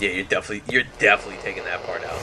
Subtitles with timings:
[0.00, 2.18] Yeah, you're definitely you're definitely taking that part out.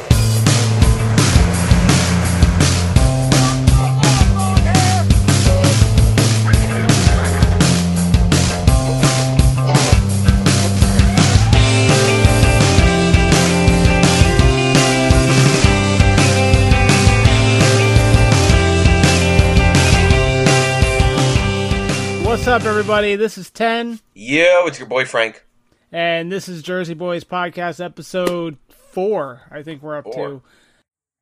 [22.25, 23.17] What's up, everybody?
[23.17, 25.44] This is 10, Yo, it's your boy Frank.
[25.95, 29.43] And this is Jersey Boys Podcast episode 4.
[29.49, 30.13] I think we're up Four.
[30.13, 30.41] to.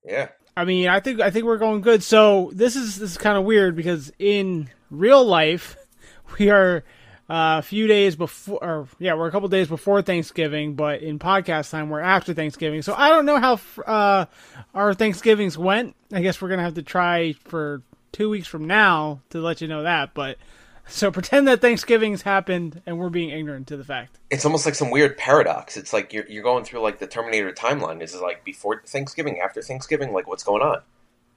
[0.03, 0.29] Yeah.
[0.57, 2.01] I mean, I think I think we're going good.
[2.01, 5.77] So, this is this is kind of weird because in real life,
[6.39, 6.83] we are
[7.29, 11.19] uh, a few days before or yeah, we're a couple days before Thanksgiving, but in
[11.19, 12.81] podcast time we're after Thanksgiving.
[12.81, 14.25] So, I don't know how uh,
[14.73, 15.95] our Thanksgivings went.
[16.11, 17.83] I guess we're going to have to try for
[18.13, 20.39] 2 weeks from now to let you know that, but
[20.87, 24.19] so pretend that Thanksgiving's happened and we're being ignorant to the fact.
[24.29, 25.77] It's almost like some weird paradox.
[25.77, 28.01] It's like you're you're going through like the Terminator timeline.
[28.01, 30.11] Is it like before Thanksgiving, after Thanksgiving?
[30.13, 30.81] Like what's going on?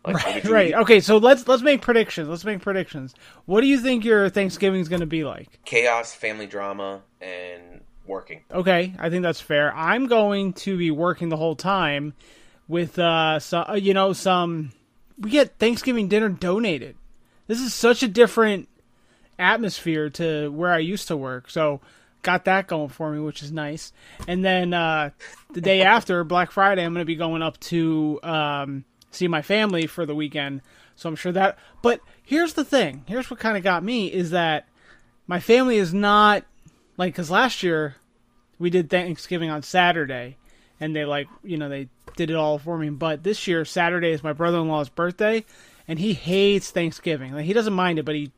[0.05, 0.69] Like, what did you Right.
[0.71, 0.75] eat?
[0.75, 2.29] Okay, so let's let's make predictions.
[2.29, 3.15] Let's make predictions.
[3.47, 5.59] What do you think your Thanksgiving's going to be like?
[5.65, 8.43] Chaos, family drama, and working.
[8.53, 9.75] Okay, I think that's fair.
[9.75, 12.15] I'm going to be working the whole time
[12.69, 14.71] with uh so, uh, you know some
[15.19, 16.97] we get Thanksgiving dinner donated.
[17.49, 18.69] This is such a different
[19.39, 21.51] atmosphere to where I used to work.
[21.51, 21.81] So
[22.23, 23.93] got that going for me, which is nice.
[24.27, 25.11] And then uh
[25.53, 29.43] the day after Black Friday, I'm going to be going up to um see my
[29.43, 30.63] family for the weekend.
[30.97, 33.05] So I'm sure that but here's the thing.
[33.07, 34.67] Here's what kind of got me is that
[35.27, 36.45] my family is not
[36.97, 37.97] like cuz last year
[38.59, 40.37] we did Thanksgiving on Saturday,
[40.81, 42.91] and they like you know they did it all for me.
[42.91, 45.45] But this year Saturday is my brother-in-law's birthday,
[45.87, 47.35] and he hates Thanksgiving.
[47.35, 48.33] Like he doesn't mind it, but he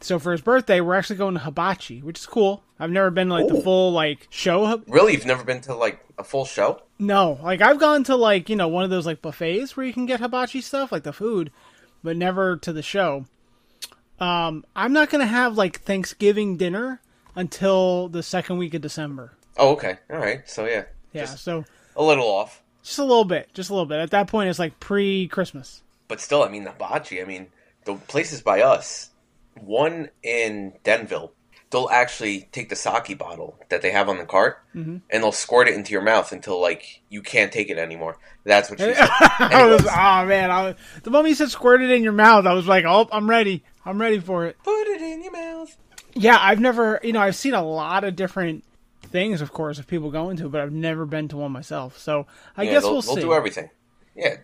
[0.00, 2.62] so for his birthday we're actually going to hibachi, which is cool.
[2.78, 4.82] I've never been to, like the full like show.
[4.86, 6.82] Really, you've never been to like a full show?
[6.98, 9.92] No, like I've gone to like you know one of those like buffets where you
[9.92, 11.50] can get hibachi stuff like the food,
[12.02, 13.26] but never to the show.
[14.20, 17.00] Um, I'm not gonna have like Thanksgiving dinner
[17.36, 19.32] until the second week of December.
[19.56, 19.98] Oh, okay.
[20.10, 20.48] All right.
[20.48, 21.64] So yeah, Yeah, so
[21.96, 23.98] a little off, Just a little bit, just a little bit.
[24.00, 25.82] At that point, it's like pre-Christmas.
[26.08, 27.20] but still, I mean, the hibachi.
[27.20, 27.48] I mean,
[27.84, 29.10] the places by us.
[29.60, 31.32] One in Denville,
[31.70, 34.96] they'll actually take the sake bottle that they have on the cart Mm-hmm.
[35.10, 38.16] and they'll squirt it into your mouth until like you can't take it anymore.
[38.44, 39.08] That's what she said.
[39.10, 42.46] I was, oh man, I was, the moment you said "squirt it in your mouth,"
[42.46, 43.64] I was like, "Oh, I'm ready.
[43.84, 45.76] I'm ready for it." Put it in your mouth.
[46.14, 48.64] Yeah, I've never, you know, I've seen a lot of different
[49.02, 51.98] things, of course, of people going to, but I've never been to one myself.
[51.98, 52.26] So
[52.56, 53.20] I Yeah, guess they'll, we'll they'll see.
[53.20, 53.70] do everything.
[54.16, 54.36] Yeah,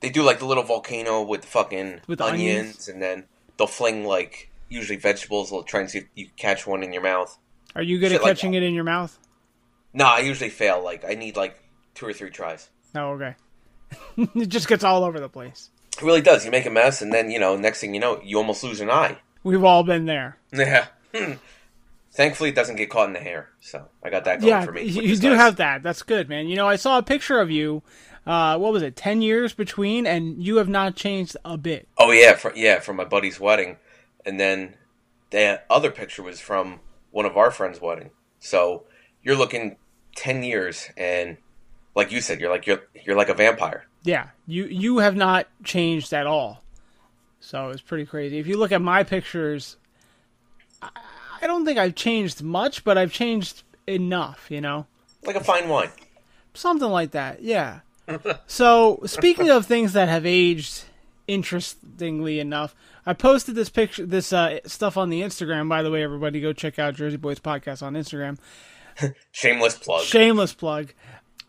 [0.00, 2.88] they do like the little volcano with the fucking With the onions, onions.
[2.88, 3.24] and then
[3.56, 5.50] they'll fling like usually vegetables.
[5.50, 7.36] They'll try and see if you catch one in your mouth.
[7.74, 8.58] Are you good Shit at like catching that.
[8.58, 9.18] it in your mouth?
[9.94, 10.82] No, I usually fail.
[10.82, 11.58] Like I need like
[11.94, 12.68] two or three tries.
[12.94, 13.36] No, okay.
[14.34, 15.70] it just gets all over the place.
[15.96, 16.44] It really does.
[16.44, 18.80] You make a mess, and then you know, next thing you know, you almost lose
[18.80, 19.18] an eye.
[19.44, 20.38] We've all been there.
[20.52, 20.86] Yeah.
[21.14, 21.32] Hmm.
[22.12, 24.72] Thankfully, it doesn't get caught in the hair, so I got that going yeah, for
[24.72, 24.82] me.
[24.82, 25.38] you, you do nice.
[25.38, 25.82] have that.
[25.82, 26.46] That's good, man.
[26.46, 27.82] You know, I saw a picture of you.
[28.26, 28.96] Uh, what was it?
[28.96, 31.88] Ten years between, and you have not changed a bit.
[31.98, 33.78] Oh yeah, for, yeah, from my buddy's wedding,
[34.24, 34.74] and then
[35.30, 38.10] the other picture was from one of our friends' wedding.
[38.38, 38.84] So
[39.22, 39.76] you're looking
[40.14, 41.36] ten years, and
[41.94, 43.86] like you said, you're like you're you're like a vampire.
[44.04, 46.62] Yeah, you you have not changed at all.
[47.40, 48.38] So it's pretty crazy.
[48.38, 49.76] If you look at my pictures,
[50.80, 50.88] I,
[51.40, 54.50] I don't think I've changed much, but I've changed enough.
[54.50, 54.86] You know,
[55.24, 55.90] like a fine wine.
[56.54, 57.42] something like that.
[57.42, 57.80] Yeah.
[58.46, 60.84] so speaking of things that have aged
[61.28, 65.68] interestingly enough, I posted this picture, this uh, stuff on the Instagram.
[65.68, 68.38] By the way, everybody go check out Jersey Boys Podcast on Instagram.
[69.32, 70.04] Shameless plug.
[70.04, 70.92] Shameless plug.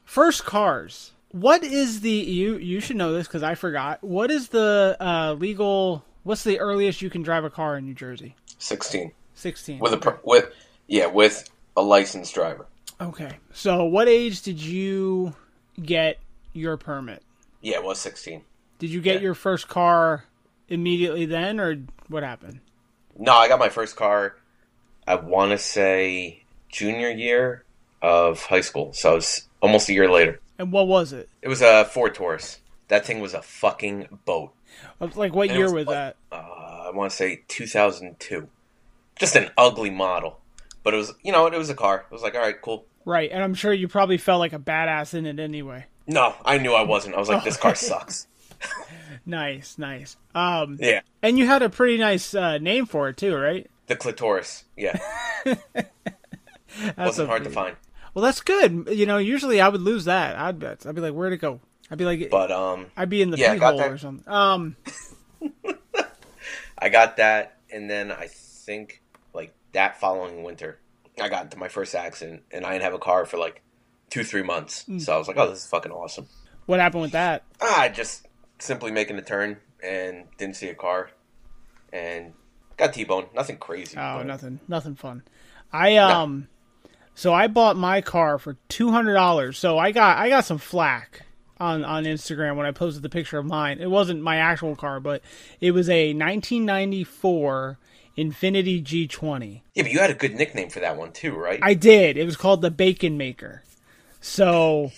[0.04, 1.12] First cars.
[1.30, 2.58] What is the you?
[2.58, 4.04] You should know this because I forgot.
[4.04, 6.04] What is the uh, legal?
[6.24, 8.36] What's the earliest you can drive a car in New Jersey?
[8.60, 9.12] Sixteen.
[9.34, 9.80] Sixteen.
[9.80, 10.54] with a with
[10.88, 12.68] yeah with a licensed driver.
[13.02, 13.38] okay.
[13.52, 15.34] So, what age did you
[15.82, 16.20] get
[16.54, 17.24] your permit?
[17.62, 18.44] Yeah, it was sixteen.
[18.78, 19.22] Did you get Yeah.
[19.22, 20.26] your first car
[20.68, 21.78] immediately then, or
[22.08, 22.60] what happened?
[23.18, 24.36] No, I got my first car.
[25.08, 27.64] I want to say junior year
[28.02, 30.40] of high school, so it was almost a year later.
[30.58, 31.30] And what was it?
[31.42, 32.60] It was a Ford Taurus.
[32.88, 34.54] That thing was a fucking boat.
[35.00, 36.16] Like, what And year was was like- that?
[36.32, 38.48] Uh, I want to say 2002.
[39.20, 40.40] Just an ugly model,
[40.84, 42.06] but it was you know it was a car.
[42.10, 42.86] It was like all right, cool.
[43.06, 45.86] Right, and I'm sure you probably felt like a badass in it anyway.
[46.08, 47.16] No, I knew I wasn't.
[47.16, 48.28] I was like, this car sucks.
[49.26, 50.18] Nice, nice.
[50.36, 53.70] Um, Yeah, and you had a pretty nice uh, name for it too, right?
[53.88, 54.66] the clitoris.
[54.76, 54.98] Yeah,
[55.46, 57.76] That's wasn't hard to find.
[58.14, 58.88] Well, that's good.
[58.92, 60.36] You know, usually I would lose that.
[60.38, 60.86] I'd bet.
[60.86, 61.60] I'd be like, where'd it go?
[61.90, 63.92] I'd be like, But um, I'd be in the yeah, pee hole that.
[63.92, 64.32] or something.
[64.32, 64.76] Um,
[66.78, 69.02] I got that, and then I think
[69.34, 70.80] like that following winter,
[71.22, 73.62] I got into my first accident, and I didn't have a car for like
[74.10, 74.84] two, three months.
[74.86, 75.00] Hmm.
[75.00, 76.28] So I was like, "Oh, this is fucking awesome."
[76.66, 77.44] what happened with that?
[77.62, 78.26] Ah, I just
[78.64, 81.12] simply making a turn and didn't see a car,
[81.92, 82.34] and
[82.78, 83.28] got T-boned.
[83.34, 83.98] Nothing crazy.
[83.98, 85.24] Oh, but- nothing, nothing fun.
[85.72, 86.48] I um,
[87.16, 89.58] so I bought my car for two hundred dollars.
[89.58, 91.26] So I got I got some flack
[91.60, 93.80] on on Instagram when I posted the picture of mine.
[93.80, 95.22] It wasn't my actual car, but
[95.60, 97.78] it was a 1994
[98.18, 99.62] Infiniti G20.
[99.74, 101.60] Yeah, but you had a good nickname for that one too, right?
[101.62, 102.18] I did.
[102.18, 103.64] It was called the Bacon Maker.
[104.22, 104.92] So,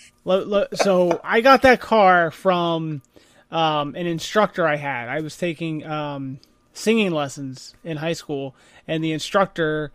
[0.74, 3.02] so I got that car from
[3.50, 5.08] um, an instructor I had.
[5.08, 6.40] I was taking um,
[6.72, 8.54] singing lessons in high school,
[8.86, 9.92] and the instructor,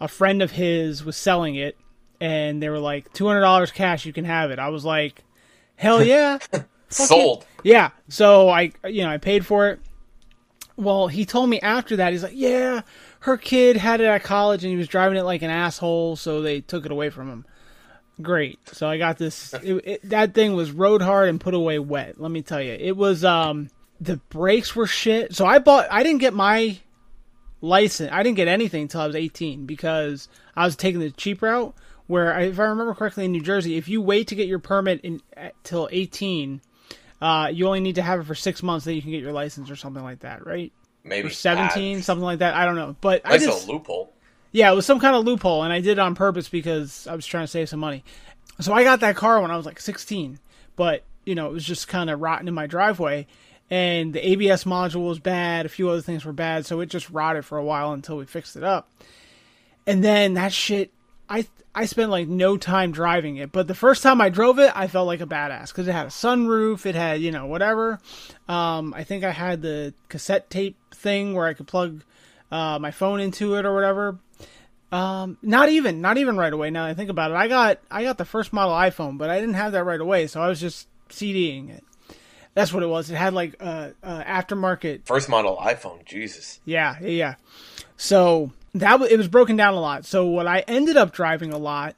[0.00, 1.76] a friend of his, was selling it,
[2.20, 4.58] and they were like, two hundred dollars cash, you can have it.
[4.58, 5.24] I was like,
[5.76, 6.38] hell yeah,
[6.88, 7.46] Sold.
[7.62, 7.90] yeah.
[8.08, 9.80] So I, you know, I paid for it.
[10.76, 12.82] Well, he told me after that, he's like, yeah,
[13.20, 16.40] her kid had it at college and he was driving it like an asshole, so
[16.40, 17.44] they took it away from him.
[18.20, 18.58] Great.
[18.72, 19.54] So I got this.
[19.54, 22.20] It, it, that thing was rode hard and put away wet.
[22.20, 23.24] Let me tell you, it was.
[23.24, 23.70] Um,
[24.00, 25.34] the brakes were shit.
[25.34, 25.86] So I bought.
[25.90, 26.78] I didn't get my
[27.60, 28.10] license.
[28.12, 31.74] I didn't get anything until I was 18 because I was taking the cheap route.
[32.08, 35.04] Where, if I remember correctly, in New Jersey, if you wait to get your permit
[35.36, 36.60] until 18,
[37.22, 39.32] uh, you only need to have it for six months, then you can get your
[39.32, 40.72] license or something like that, right?
[41.04, 42.54] Maybe Or 17, Ah, something like that.
[42.54, 44.12] I don't know, but I just little loophole.
[44.52, 47.16] Yeah, it was some kind of loophole, and I did it on purpose because I
[47.16, 48.04] was trying to save some money.
[48.60, 50.38] So I got that car when I was like 16,
[50.76, 53.26] but you know it was just kind of rotting in my driveway,
[53.70, 55.64] and the ABS module was bad.
[55.64, 58.26] A few other things were bad, so it just rotted for a while until we
[58.26, 58.90] fixed it up.
[59.86, 60.92] And then that shit,
[61.30, 64.70] I I spent like no time driving it, but the first time I drove it,
[64.74, 68.00] I felt like a badass because it had a sunroof, it had you know whatever.
[68.48, 72.04] Um, I think I had the cassette tape thing where I could plug
[72.50, 74.18] uh, my phone into it or whatever.
[74.92, 76.70] Um, not even, not even right away.
[76.70, 79.30] Now that I think about it, I got I got the first model iPhone, but
[79.30, 81.82] I didn't have that right away, so I was just CDing it.
[82.54, 83.10] That's what it was.
[83.10, 86.04] It had like uh, uh aftermarket First model iPhone.
[86.04, 86.60] Jesus.
[86.66, 87.34] yeah, yeah, yeah.
[87.96, 90.04] So that w- it was broken down a lot.
[90.04, 91.96] So what I ended up driving a lot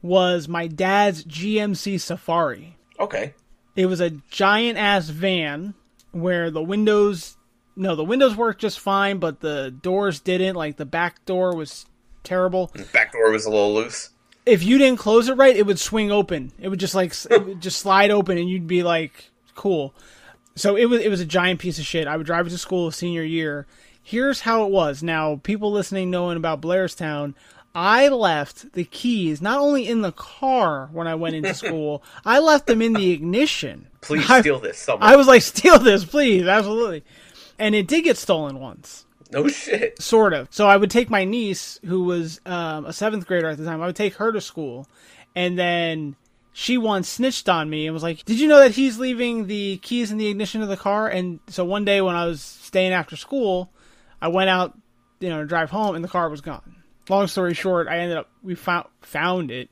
[0.00, 2.76] was my dad's GMC Safari.
[3.00, 3.34] Okay.
[3.74, 5.74] It was a giant ass van
[6.12, 7.36] where the windows
[7.74, 10.54] no, the windows worked just fine, but the doors didn't.
[10.54, 11.86] Like the back door was
[12.26, 12.70] terrible.
[12.74, 14.10] The Back door was a little loose.
[14.44, 16.52] If you didn't close it right, it would swing open.
[16.60, 19.94] It would just like it would just slide open, and you'd be like, "Cool."
[20.54, 22.06] So it was it was a giant piece of shit.
[22.06, 23.66] I would drive it to school senior year.
[24.02, 25.02] Here's how it was.
[25.02, 27.34] Now, people listening knowing about Blairstown,
[27.74, 32.38] I left the keys not only in the car when I went into school, I
[32.38, 33.88] left them in the ignition.
[34.02, 34.88] Please I- steal this.
[35.00, 37.02] I was like, steal this, please, absolutely.
[37.58, 40.00] And it did get stolen once, no shit.
[40.00, 40.48] sort of.
[40.50, 43.82] So I would take my niece, who was um, a seventh grader at the time,
[43.82, 44.88] I would take her to school,
[45.34, 46.16] and then
[46.52, 49.76] she once snitched on me and was like, "Did you know that he's leaving the
[49.78, 52.92] keys in the ignition of the car?" And so one day when I was staying
[52.92, 53.70] after school,
[54.22, 54.76] I went out,
[55.20, 56.76] you know, to drive home, and the car was gone.
[57.08, 59.68] Long story short, I ended up we found found it,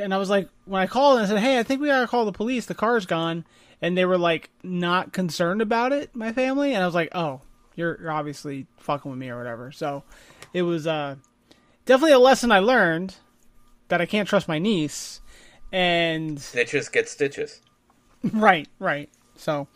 [0.00, 2.06] and I was like, when I called and I said, "Hey, I think we gotta
[2.06, 2.66] call the police.
[2.66, 3.44] The car's gone,"
[3.82, 7.42] and they were like not concerned about it, my family, and I was like, "Oh,
[7.78, 10.02] you're, you're obviously fucking with me or whatever." So
[10.52, 11.16] it was uh,
[11.86, 13.16] definitely a lesson I learned
[13.88, 15.20] that I can't trust my niece,
[15.72, 17.60] and Snitches get stitches.
[18.32, 19.08] right, right.
[19.36, 19.68] So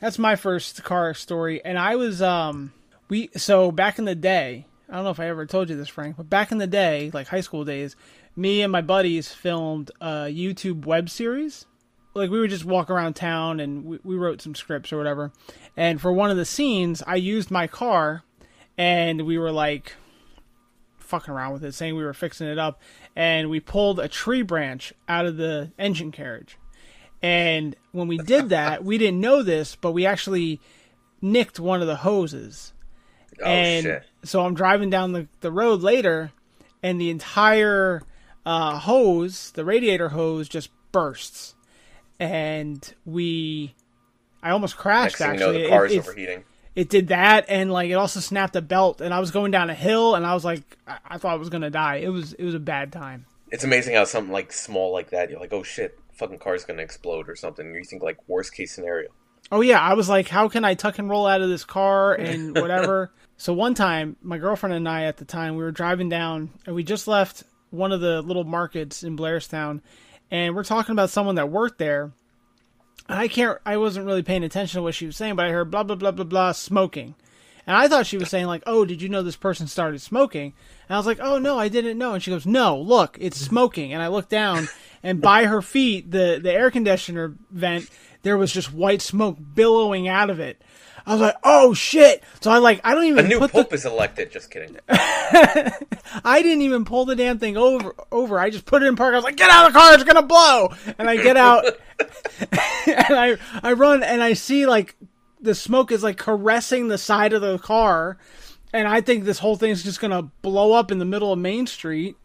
[0.00, 2.72] that's my first car story, and I was um
[3.08, 4.66] we so back in the day.
[4.88, 7.10] I don't know if I ever told you this, Frank, but back in the day,
[7.12, 7.94] like high school days,
[8.34, 11.66] me and my buddies filmed a YouTube web series.
[12.18, 15.32] Like we would just walk around town and we, we wrote some scripts or whatever.
[15.76, 18.24] And for one of the scenes, I used my car,
[18.76, 19.94] and we were like
[20.98, 22.80] fucking around with it, saying we were fixing it up,
[23.16, 26.58] and we pulled a tree branch out of the engine carriage.
[27.22, 30.60] And when we did that, we didn't know this, but we actually
[31.20, 32.72] nicked one of the hoses.
[33.42, 34.04] Oh and shit.
[34.22, 36.32] so I'm driving down the, the road later,
[36.82, 38.02] and the entire
[38.44, 41.54] uh, hose, the radiator hose, just bursts.
[42.20, 43.74] And we,
[44.42, 45.58] I almost crashed Next thing you actually.
[45.58, 46.44] know, the car's it- overheating.
[46.74, 49.68] it did that and like it also snapped a belt and i was going down
[49.70, 52.34] a hill and i was like i, I thought i was gonna die it was
[52.34, 55.52] it was a bad time It's amazing how something like small like that, you're like,
[55.52, 57.74] oh shit, fucking car's gonna explode or something.
[57.74, 59.08] You think like worst case scenario.
[59.50, 62.14] oh yeah i was like how can i tuck and roll out of this car
[62.14, 66.08] and whatever so one time my girlfriend and i at the time we were driving
[66.08, 69.80] down and we just left one of the little markets in Blairstown,
[70.30, 72.12] and we're talking about someone that worked there.
[73.08, 73.58] I can't.
[73.64, 75.96] I wasn't really paying attention to what she was saying, but I heard blah blah
[75.96, 77.14] blah blah blah smoking,
[77.66, 80.52] and I thought she was saying like, "Oh, did you know this person started smoking?"
[80.88, 83.38] And I was like, "Oh no, I didn't know." And she goes, "No, look, it's
[83.38, 84.68] smoking." And I looked down,
[85.02, 87.88] and by her feet, the the air conditioner vent,
[88.22, 90.62] there was just white smoke billowing out of it.
[91.06, 93.74] I was like, "Oh shit!" So I like, I don't even A new pope the,
[93.76, 94.30] is elected.
[94.30, 94.76] Just kidding.
[94.88, 97.94] I didn't even pull the damn thing over.
[98.12, 98.38] Over.
[98.38, 99.14] I just put it in park.
[99.14, 99.94] I was like, "Get out of the car!
[99.94, 101.64] It's gonna blow!" And I get out,
[101.98, 104.96] and I I run, and I see like
[105.40, 108.18] the smoke is like caressing the side of the car,
[108.74, 111.66] and I think this whole thing's just gonna blow up in the middle of Main
[111.66, 112.16] Street.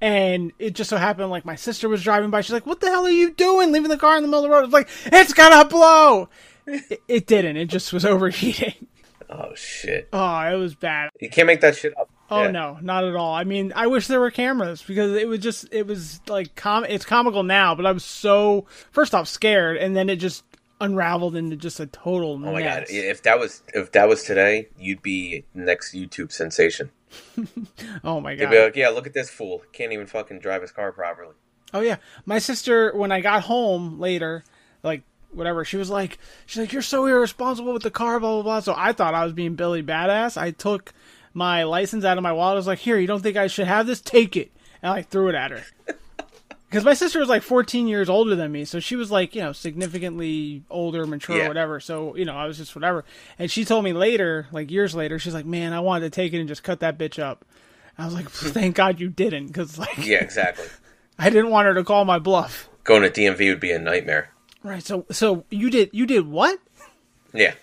[0.00, 2.40] And it just so happened, like my sister was driving by.
[2.40, 4.50] She's like, "What the hell are you doing, leaving the car in the middle of
[4.50, 6.28] the road?" It's like, "It's gonna blow."
[6.66, 7.56] It, it didn't.
[7.56, 8.74] It just was overheating.
[9.30, 10.08] Oh shit!
[10.12, 11.10] Oh, it was bad.
[11.20, 12.08] You can't make that shit up.
[12.30, 12.50] Oh Yeah.
[12.50, 13.34] no, not at all.
[13.34, 16.84] I mean, I wish there were cameras because it was just it was like com
[16.84, 20.44] it's comical now, but I was so first off scared and then it just
[20.80, 22.84] unraveled into just a total Oh my god!
[22.88, 26.90] If that was if that was today, you'd be next YouTube sensation.
[28.04, 28.54] Oh my god.
[28.54, 29.62] like, yeah, look at this fool.
[29.72, 31.34] Can't even fucking drive his car properly.
[31.72, 34.44] Oh yeah, my sister when I got home later,
[34.82, 38.42] like whatever, she was like, she's like, you're so irresponsible with the car, blah blah
[38.42, 38.60] blah.
[38.60, 40.36] So I thought I was being Billy badass.
[40.40, 40.92] I took
[41.34, 42.54] my license out of my wallet.
[42.54, 44.00] I was like, here, you don't think I should have this?
[44.00, 44.50] Take it,
[44.82, 45.62] and I threw it at her.
[46.68, 49.40] Because my sister was like 14 years older than me, so she was like, you
[49.40, 51.48] know, significantly older, mature, Yeah.
[51.48, 51.80] whatever.
[51.80, 53.04] So, you know, I was just whatever.
[53.38, 56.32] And she told me later, like years later, she's like, man, I wanted to take
[56.34, 57.44] it and just cut that bitch up.
[57.96, 60.66] I was like, thank God you didn't, because like Yeah, exactly.
[61.18, 62.68] I didn't want her to call my bluff.
[62.84, 64.30] Going to DMV would be a nightmare.
[64.62, 64.82] Right.
[64.82, 66.58] So so you did you did what?
[67.32, 67.54] Yeah.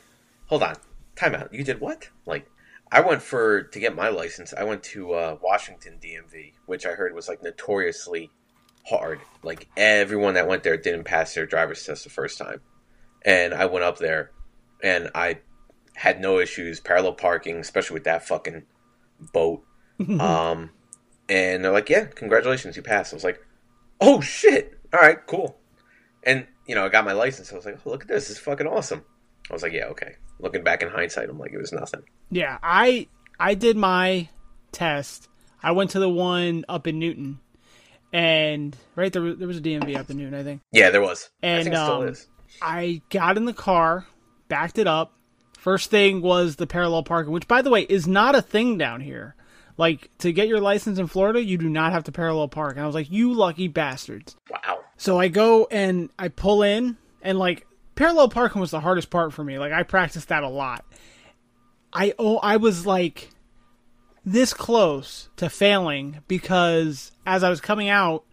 [0.48, 0.76] Hold on.
[1.16, 1.54] Time out.
[1.54, 2.10] You did what?
[2.26, 2.50] Like,
[2.92, 4.54] I went for to get my license.
[4.54, 8.30] I went to uh, Washington DMV, which I heard was like notoriously
[8.88, 9.20] hard.
[9.44, 12.62] Like everyone that went there didn't pass their driver's test the first time,
[13.24, 14.32] and I went up there,
[14.84, 15.40] and I
[15.96, 18.64] had no issues parallel parking, especially with that fucking
[19.34, 19.64] boat.
[20.20, 20.72] um,
[21.30, 23.44] and they're like, "Yeah, congratulations, you passed." I was like,
[24.02, 24.78] "Oh shit!
[24.94, 25.58] All right, cool."
[26.24, 27.52] And you know, I got my license.
[27.52, 28.28] I was like, "Oh, look at this!
[28.28, 29.04] This is fucking awesome."
[29.50, 32.04] I was like, "Yeah, okay." Looking back in hindsight, I'm like, it was nothing.
[32.30, 33.08] Yeah, I
[33.40, 34.30] I did my
[34.72, 35.30] test.
[35.64, 37.40] I went to the one up in Newton,
[38.16, 40.62] and right there there was a DMV up in Newton, I think.
[40.72, 41.30] Yeah, there was.
[41.44, 42.28] I And, still um, is.
[42.62, 44.08] I got in the car,
[44.48, 45.12] backed it up.
[45.58, 49.02] First thing was the parallel parking, which by the way is not a thing down
[49.02, 49.36] here.
[49.78, 52.78] Like to get your license in Florida, you do not have to parallel park.
[52.78, 54.80] And I was like, "You lucky bastards." Wow.
[54.96, 59.34] So I go and I pull in, and like parallel parking was the hardest part
[59.34, 59.60] for me.
[59.60, 60.86] Like I practiced that a lot.
[61.92, 63.32] I oh I was like
[64.26, 68.24] this close to failing because as I was coming out,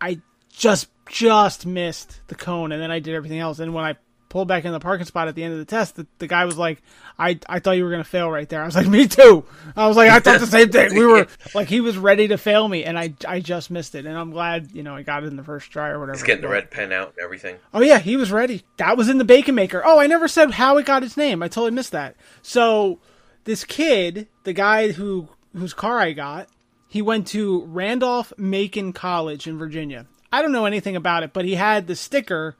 [0.00, 3.58] I just just missed the cone, and then I did everything else.
[3.58, 3.96] And when I
[4.28, 6.44] pulled back in the parking spot at the end of the test, the, the guy
[6.44, 6.82] was like,
[7.18, 9.44] "I I thought you were gonna fail right there." I was like, "Me too."
[9.76, 12.38] I was like, "I thought the same thing." We were like, he was ready to
[12.38, 14.06] fail me, and I I just missed it.
[14.06, 16.18] And I'm glad you know I got it in the first try or whatever.
[16.18, 17.56] He's getting the red pen out and everything.
[17.72, 18.64] Oh yeah, he was ready.
[18.76, 19.82] That was in the bacon maker.
[19.84, 21.42] Oh, I never said how it got its name.
[21.42, 22.16] I totally missed that.
[22.42, 22.98] So
[23.44, 26.48] this kid, the guy who whose car I got,
[26.88, 30.06] he went to Randolph Macon College in Virginia.
[30.32, 32.56] I don't know anything about it, but he had the sticker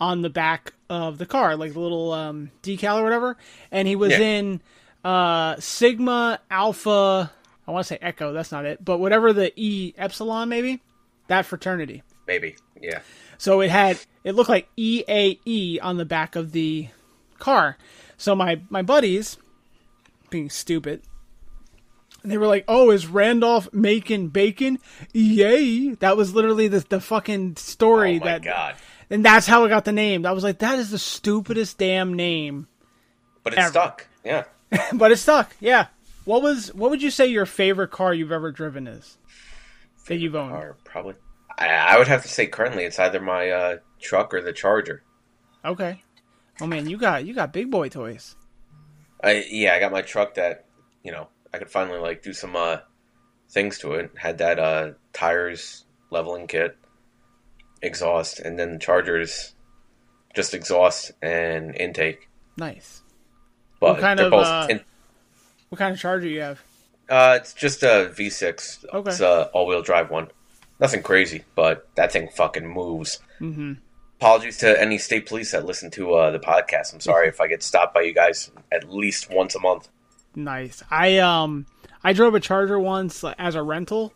[0.00, 3.36] on the back of the car, like the little um, decal or whatever.
[3.70, 4.18] And he was Yeah.
[4.20, 4.60] in
[5.04, 7.30] uh, Sigma Alpha.
[7.68, 8.32] I want to say Echo.
[8.32, 10.80] That's not it, but whatever the E Epsilon maybe
[11.28, 12.02] that fraternity.
[12.26, 12.56] Maybe.
[12.80, 13.00] Yeah.
[13.38, 16.88] So it had it looked like EAE on the back of the
[17.38, 17.76] car.
[18.16, 19.36] So my my buddies,
[20.30, 21.02] being stupid,
[22.22, 24.78] And they were like, "Oh, is Randolph making bacon?
[25.12, 28.74] Yay!" That was literally the the fucking story Oh my that, god.
[29.10, 30.24] and that's how it got the name.
[30.26, 32.68] I was like, "That is the stupidest damn name,"
[33.42, 33.70] But it Ever.
[33.70, 34.06] stuck.
[34.24, 34.44] Yeah.
[34.92, 35.54] but it stuck.
[35.60, 35.86] Yeah.
[36.26, 39.16] What was what would you say your favorite car you've ever driven is?
[40.06, 40.52] That you've owned.
[40.52, 41.14] Or probably.
[41.58, 45.02] I, I would have to say currently it's either my uh, truck or the Charger.
[45.64, 46.02] Okay.
[46.60, 48.36] Oh man, you got you got big boy toys.
[49.22, 50.64] I yeah, I got my truck that
[51.02, 52.78] you know I could finally like do some uh,
[53.48, 54.10] things to it.
[54.16, 56.76] Had that uh, tires leveling kit,
[57.82, 59.54] exhaust, and then the Chargers
[60.34, 62.28] just exhaust and intake.
[62.56, 63.02] Nice.
[63.80, 64.80] But What kind of, both uh, in-
[65.70, 66.60] What kind of charger you have?
[67.08, 68.84] uh, it's just a V6.
[68.92, 69.10] Okay.
[69.10, 70.28] It's a all-wheel drive one.
[70.78, 73.18] Nothing crazy, but that thing fucking moves.
[73.40, 73.72] Mm-hmm.
[74.20, 76.92] Apologies to any state police that listen to uh, the podcast.
[76.92, 79.88] I'm sorry if I get stopped by you guys at least once a month.
[80.34, 80.82] Nice.
[80.90, 81.64] I um
[82.04, 84.12] I drove a Charger once as a rental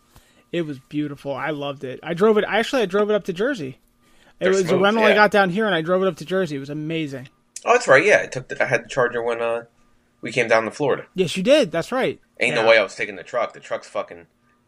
[0.53, 1.33] It was beautiful.
[1.35, 2.01] I loved it.
[2.03, 2.45] I drove it.
[2.47, 3.79] Actually, I drove it up to Jersey.
[4.41, 6.17] It They're was a smooth, rental I got down here, and I drove it up
[6.17, 6.57] to Jersey.
[6.57, 7.29] It was amazing.
[7.65, 8.05] Oh, that's right.
[8.05, 8.49] Yeah, I took.
[8.49, 9.65] The, I had the Charger when uh
[10.21, 11.07] we came down to Florida.
[11.15, 11.71] Yes, you did.
[11.73, 12.21] That's right.
[12.39, 12.63] Ain't Yeah.
[12.63, 13.55] no way I was taking the truck.
[13.55, 14.27] The truck's fucking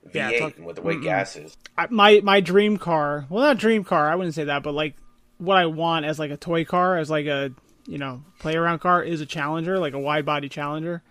[0.09, 1.59] V8 Yeah, talk- with the way gas is.
[1.76, 3.26] I, my my dream car.
[3.28, 4.11] Well, not dream car.
[4.11, 4.95] I wouldn't say that, but like
[5.38, 7.52] what I want as like a toy car, as like a
[7.87, 11.02] you know play around car, is a Challenger, like a wide body Challenger.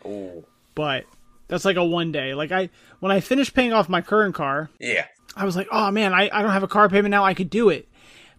[0.76, 1.06] But
[1.48, 2.34] that's like a one day.
[2.34, 5.06] Like I when I finished paying off my current car, yeah.
[5.36, 7.24] I was like, oh man, I, I don't have a car payment now.
[7.26, 7.88] I could do it.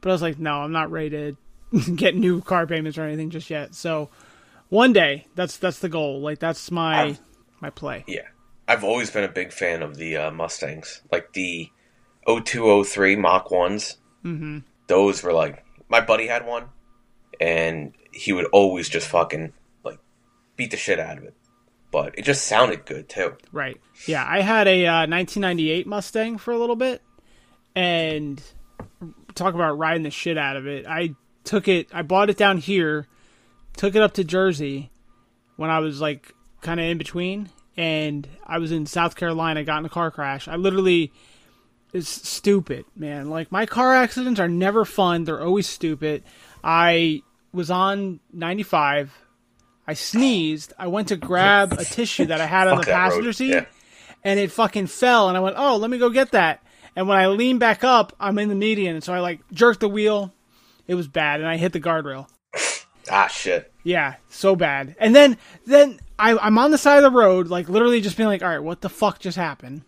[0.00, 1.10] But I was like, no, I'm not ready
[1.72, 3.74] to get new car payments or anything just yet.
[3.74, 4.10] So
[4.68, 6.20] one day, that's that's the goal.
[6.20, 7.18] Like that's my I've-
[7.60, 8.04] my play.
[8.06, 8.22] Yeah.
[8.68, 11.00] I've always been a big fan of the uh, Mustangs.
[11.12, 11.70] Like the
[12.26, 13.96] 0203 Mach 1s.
[14.24, 14.58] Mm-hmm.
[14.88, 16.68] Those were like, my buddy had one,
[17.40, 19.52] and he would always just fucking,
[19.84, 19.98] like,
[20.56, 21.34] beat the shit out of it.
[21.90, 23.36] But it just sounded good, too.
[23.52, 23.80] Right.
[24.06, 27.02] Yeah, I had a uh, 1998 Mustang for a little bit,
[27.74, 28.42] and
[29.34, 30.86] talk about riding the shit out of it.
[30.86, 31.14] I
[31.44, 31.88] took it.
[31.92, 33.06] I bought it down here,
[33.76, 34.90] took it up to Jersey
[35.56, 39.62] when I was like kind of in between, and I was in South Carolina.
[39.64, 40.48] Got in a car crash.
[40.48, 41.12] I literally.
[41.92, 43.30] It's stupid, man.
[43.30, 45.24] Like my car accidents are never fun.
[45.24, 46.24] They're always stupid.
[46.62, 49.12] I was on 95.
[49.86, 50.72] I sneezed.
[50.78, 53.64] I went to grab a tissue that I had on the passenger seat, Yeah.
[54.24, 55.28] and it fucking fell.
[55.28, 56.62] And I went, "Oh, let me go get that."
[56.96, 59.80] And when I leaned back up, I'm in the median, and so I like jerked
[59.80, 60.32] the wheel.
[60.88, 62.28] It was bad, and I hit the guardrail.
[63.08, 63.72] Ah, shit.
[63.84, 64.96] Yeah, so bad.
[64.98, 68.28] And then then I, I'm on the side of the road, like literally just being
[68.28, 69.82] like, "All right, what the fuck just happened?"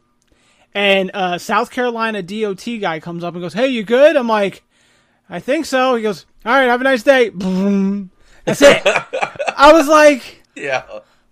[0.74, 4.62] And uh, South Carolina DOT guy comes up and goes, "Hey, you good?" I'm like,
[5.28, 7.30] "I think so." He goes, "All right, have a nice day."
[8.44, 8.82] That's it.
[9.56, 10.82] I was like, Yeah.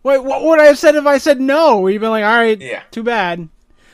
[0.03, 2.61] "Wait, what would I have said if I said no?" We'd been like, "All right,
[2.61, 2.83] Yeah.
[2.91, 3.49] too bad."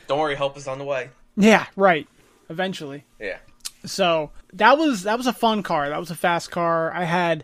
[0.07, 1.09] Don't worry, help is on the way.
[1.37, 2.07] Yeah, right.
[2.49, 3.05] Eventually.
[3.19, 3.37] Yeah.
[3.85, 5.89] So that was that was a fun car.
[5.89, 6.91] That was a fast car.
[6.93, 7.43] I had,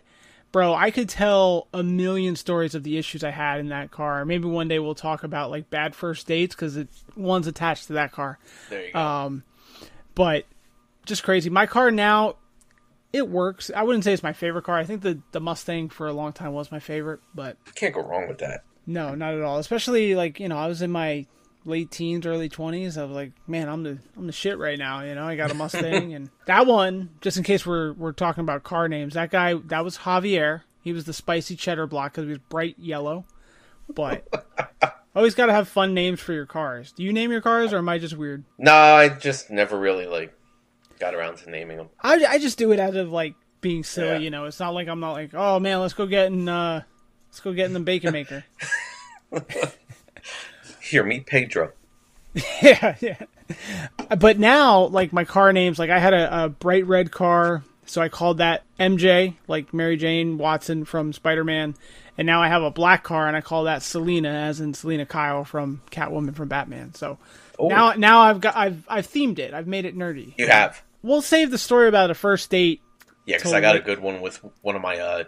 [0.52, 0.74] bro.
[0.74, 4.24] I could tell a million stories of the issues I had in that car.
[4.24, 7.94] Maybe one day we'll talk about like bad first dates because it one's attached to
[7.94, 8.38] that car.
[8.68, 8.98] There you go.
[8.98, 9.44] Um,
[10.14, 10.44] but
[11.06, 11.50] just crazy.
[11.50, 12.36] My car now,
[13.12, 13.70] it works.
[13.74, 14.78] I wouldn't say it's my favorite car.
[14.78, 18.02] I think the the Mustang for a long time was my favorite, but Can't go
[18.02, 18.64] wrong with that.
[18.86, 19.58] no, not at all.
[19.58, 21.26] Especially like you know, I was in my
[21.64, 22.96] late teens, early twenties.
[22.98, 25.02] I was like, man, I'm the I'm the shit right now.
[25.02, 28.42] You know, I got a Mustang, and that one, just in case we're we're talking
[28.42, 30.62] about car names, that guy that was Javier.
[30.82, 33.26] He was the spicy cheddar block because he was bright yellow.
[33.94, 34.26] But
[35.14, 36.92] always got to have fun names for your cars.
[36.92, 38.44] Do you name your cars, or am I just weird?
[38.56, 40.32] No, I just never really, like,
[40.98, 41.88] got around to naming them.
[42.00, 44.08] I I just do it out of like being silly.
[44.08, 44.18] Yeah.
[44.18, 46.82] You know, it's not like I'm not like, oh man, let's go get in uh,
[47.28, 48.44] let's go get in the bacon maker.
[50.90, 51.72] Here, meet Pedro.
[52.62, 53.16] yeah, yeah.
[54.18, 58.00] But now, like my car names, like I had a, a bright red car, so
[58.00, 61.74] I called that MJ, like Mary Jane Watson from Spider Man,
[62.18, 65.06] and now I have a black car, and I call that Selena, as in Selina
[65.06, 66.94] Kyle from Catwoman from Batman.
[66.94, 67.18] So
[67.58, 69.52] Oh, now, now I've got I've I've themed it.
[69.52, 70.34] I've made it nerdy.
[70.38, 70.82] you have.
[71.02, 72.80] We'll save the story about a first date.
[73.26, 75.24] Yeah, because I got a good one with one of my uh,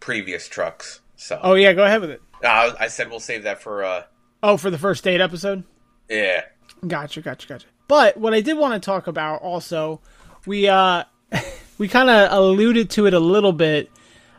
[0.00, 1.00] previous trucks.
[1.16, 2.22] So Oh yeah, go ahead with it.
[2.42, 3.84] Uh, I said we'll save that for.
[3.84, 4.02] Uh,
[4.46, 5.64] Oh, for the first date episode.
[6.10, 6.42] yeah,
[6.86, 7.66] Gotcha, gotcha, gotcha.
[7.88, 10.02] But what I did want to talk about also,
[10.44, 11.04] we uh
[11.78, 13.90] we kind of alluded to it a little bit.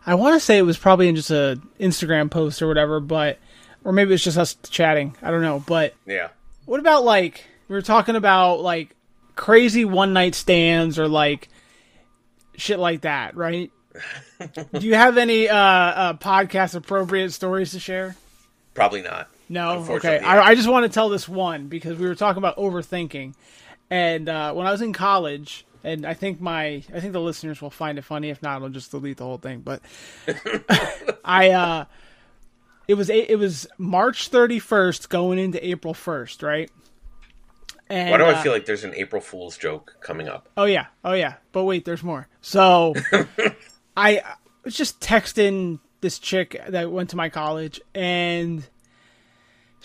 [0.06, 3.40] I want to say it was probably in just a Instagram post or whatever, but
[3.84, 5.16] or maybe it's just us chatting.
[5.24, 5.64] I don't know.
[5.66, 6.28] But yeah.
[6.66, 8.96] what about like we were talking about like
[9.36, 11.50] crazy one night stands or like
[12.58, 13.72] shit like that, right?
[14.72, 18.16] Do you have any uh, uh podcast appropriate stories to share?
[18.76, 19.30] Probably not.
[19.48, 20.20] No, okay.
[20.20, 20.50] I.
[20.50, 23.36] I just want to tell this one because we were talking about overthinking,
[23.90, 27.62] and uh, when I was in college, and I think my I think the listeners
[27.62, 28.30] will find it funny.
[28.30, 29.62] If not, I'll just delete the whole thing.
[29.62, 29.82] But
[31.26, 31.86] I, uh,
[32.88, 36.72] it was it was March thirty first going into April first, right?
[37.88, 40.50] And, Why do uh, I feel like there's an April Fool's joke coming up?
[40.58, 41.36] Oh yeah, oh yeah.
[41.52, 42.28] But wait, there's more.
[42.42, 42.96] So
[43.98, 44.24] I
[44.64, 48.68] was just texting this chick that went to my college, and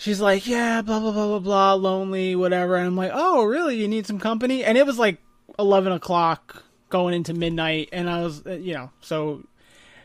[0.01, 3.77] she's like, "Yeah, blah blah blah blah blah, lonely, whatever." And I'm like, "Oh, really?
[3.77, 5.19] You need some company?" And it was like
[5.59, 9.43] eleven o'clock, going into midnight, and I was, uh, you know, so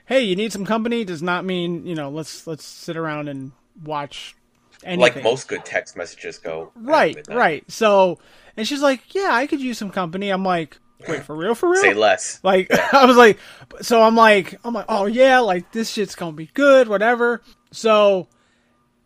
[0.04, 3.52] hey, you need some company does not mean you know let's let's sit around and
[3.82, 4.36] watch.
[4.84, 5.00] Anything.
[5.00, 6.70] Like most good text messages go.
[6.76, 7.68] Right, right.
[7.70, 8.18] So,
[8.58, 10.78] and she's like, "Yeah, I could use some company." I'm like,
[11.08, 11.54] "Wait, for real?
[11.54, 12.38] For real?" Say less.
[12.42, 13.38] Like I was like,
[13.80, 17.40] so I'm like, I'm like, oh yeah, like this shit's gonna be good, whatever.
[17.72, 18.28] So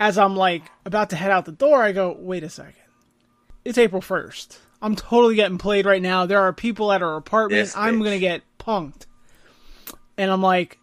[0.00, 2.74] as I'm like about to head out the door, I go, wait a second.
[3.64, 4.58] it's April first.
[4.82, 6.24] I'm totally getting played right now.
[6.24, 7.60] There are people at our apartment.
[7.76, 9.04] I'm gonna get punked.
[10.16, 10.78] And I'm like,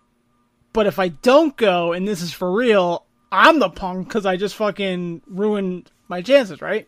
[0.72, 4.38] but if I don't go and this is for real, I'm the punk because I
[4.38, 6.88] just fucking ruined my chances, right?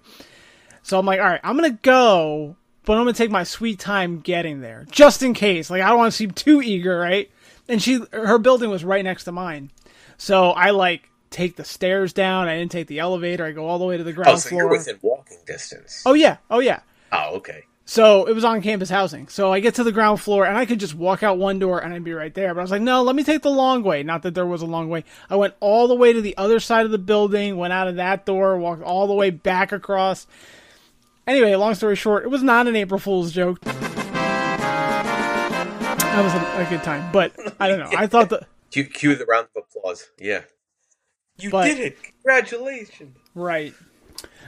[0.83, 4.19] So I'm like, all right, I'm gonna go, but I'm gonna take my sweet time
[4.19, 5.71] getting there, just in case.
[5.71, 7.29] Like I don't want to seem too eager, right?
[7.67, 9.71] And she, her building was right next to mine,
[10.17, 12.47] so I like take the stairs down.
[12.47, 13.45] I didn't take the elevator.
[13.45, 14.61] I go all the way to the ground Oh, so floor.
[14.63, 16.03] you're within walking distance.
[16.05, 16.81] oh yeah, oh yeah.
[17.11, 17.63] Oh, okay.
[17.85, 19.27] So it was on campus housing.
[19.29, 21.79] So I get to the ground floor and I could just walk out one door
[21.79, 22.53] and I'd be right there.
[22.53, 24.03] But I was like, no, let me take the long way.
[24.03, 25.03] Not that there was a long way.
[25.27, 27.95] I went all the way to the other side of the building, went out of
[27.95, 30.27] that door, walked all the way back across.
[31.25, 33.59] Anyway, long story short, it was not an April Fool's joke.
[35.09, 37.11] That was a, a good time.
[37.11, 37.89] But I don't know.
[37.97, 38.45] I thought the.
[38.71, 40.09] Cue, cue the round of applause.
[40.19, 40.41] Yeah.
[41.39, 41.97] You But- did it.
[42.03, 43.17] Congratulations.
[43.35, 43.73] Right.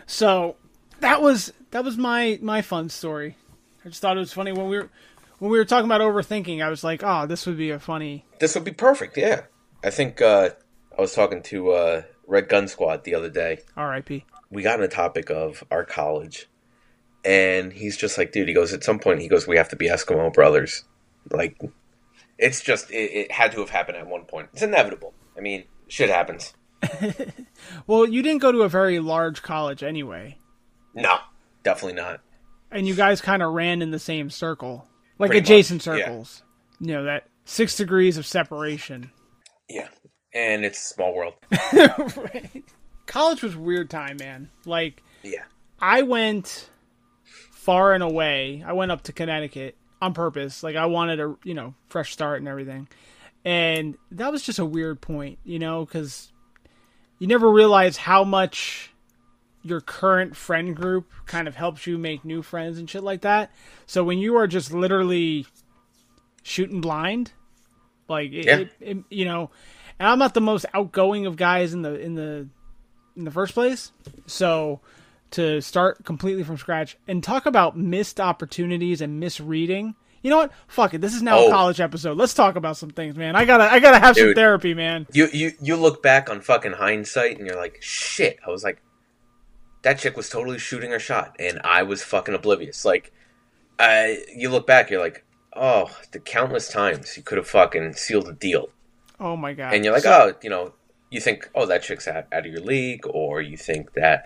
[0.06, 0.56] So
[1.00, 3.38] that was that was my my fun story.
[3.86, 4.90] I just thought it was funny when we were
[5.40, 6.64] when we were talking about overthinking.
[6.64, 8.26] I was like, oh, this would be a funny.
[8.40, 9.18] This would be perfect.
[9.18, 9.42] Yeah.
[9.84, 10.50] I think uh,
[10.98, 13.60] I was talking to uh, Red Gun Squad the other day.
[13.76, 14.26] R.I.P.
[14.52, 16.48] we got on the topic of our college,
[17.26, 19.76] and he's just like, dude, he goes, at some point, he goes, we have to
[19.76, 20.84] be Eskimo brothers.
[21.32, 21.60] Like,
[22.38, 24.50] it's just, it, it had to have happened at one point.
[24.54, 25.14] It's inevitable.
[25.36, 26.54] I mean, shit happens.
[27.88, 30.38] Well, you didn't go to a very large college anyway,
[30.96, 31.18] No,
[31.64, 32.22] definitely not.
[32.72, 34.88] and you guys kind of ran in the same circle,
[35.20, 36.06] like Pretty adjacent much, yeah.
[36.06, 36.44] circles.
[36.80, 39.12] You know that six degrees of separation.
[39.70, 39.88] Yeah.
[40.34, 41.34] And it's a small world.
[41.74, 42.64] right.
[43.06, 44.50] College was a weird time, man.
[44.66, 45.44] Like Yeah.
[45.80, 46.70] I went
[47.52, 48.64] far and away.
[48.66, 50.64] I went up to Connecticut on purpose.
[50.64, 52.88] Like I wanted a you know fresh start and everything,
[53.46, 56.31] and that was just a weird point, you know, because
[57.22, 58.92] you never realize how much
[59.62, 63.52] your current friend group kind of helps you make new friends and shit like that.
[63.86, 65.46] So when you are just literally
[66.42, 67.32] shooting blind,
[68.08, 68.58] like it, Yeah.
[68.58, 69.52] it, it, you know,
[70.00, 72.48] and I'm not the most outgoing of guys in the in the
[73.16, 73.92] in the first place,
[74.26, 74.80] so
[75.30, 79.94] to start completely from scratch and talk about missed opportunities and misreading.
[80.24, 80.52] You know what?
[80.68, 81.02] Fuck it.
[81.02, 81.50] This is now a Oh.
[81.50, 82.18] college episode.
[82.18, 83.36] Let's talk about some things, man.
[83.36, 85.08] I gotta, I gotta have some therapy, man.
[85.12, 88.38] You, you, you look back on fucking hindsight and you're like, shit.
[88.46, 88.82] I was like,
[89.82, 92.86] that chick was totally shooting her shot and I was fucking oblivious.
[92.86, 93.12] Like,
[93.80, 98.28] I, you look back, you're like, oh, the countless times you could have fucking sealed
[98.28, 98.70] a deal.
[99.20, 99.74] Oh my god.
[99.74, 100.74] and you're like, So- oh, you know,
[101.10, 104.26] you think, oh, that chick's out, out of your league, or you think that,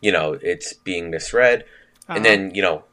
[0.00, 1.60] you know, it's being misread,
[2.08, 2.16] Uh-huh.
[2.16, 2.84] and then you know,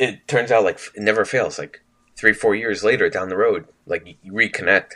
[0.00, 1.58] it turns out like it never fails.
[1.58, 1.82] Like
[2.16, 4.92] three, four years later down the road, like you reconnect,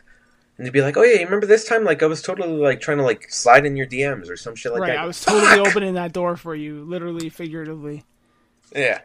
[0.56, 1.84] and you'd be like, oh yeah, you remember this time?
[1.84, 4.72] Like I was totally like trying to like slide in your DMs or some shit
[4.72, 4.88] like right.
[4.88, 4.98] that.
[4.98, 5.68] I was totally Fuck!
[5.68, 8.02] opening that door for you, literally, figuratively.
[8.74, 9.02] Yeah.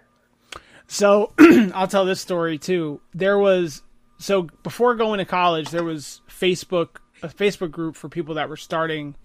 [0.88, 1.34] So
[1.74, 3.02] I'll tell this story too.
[3.14, 3.84] There was
[4.20, 8.58] so before going to college, there was Facebook a Facebook group for people that were
[8.58, 9.16] starting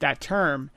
[0.00, 0.70] that term,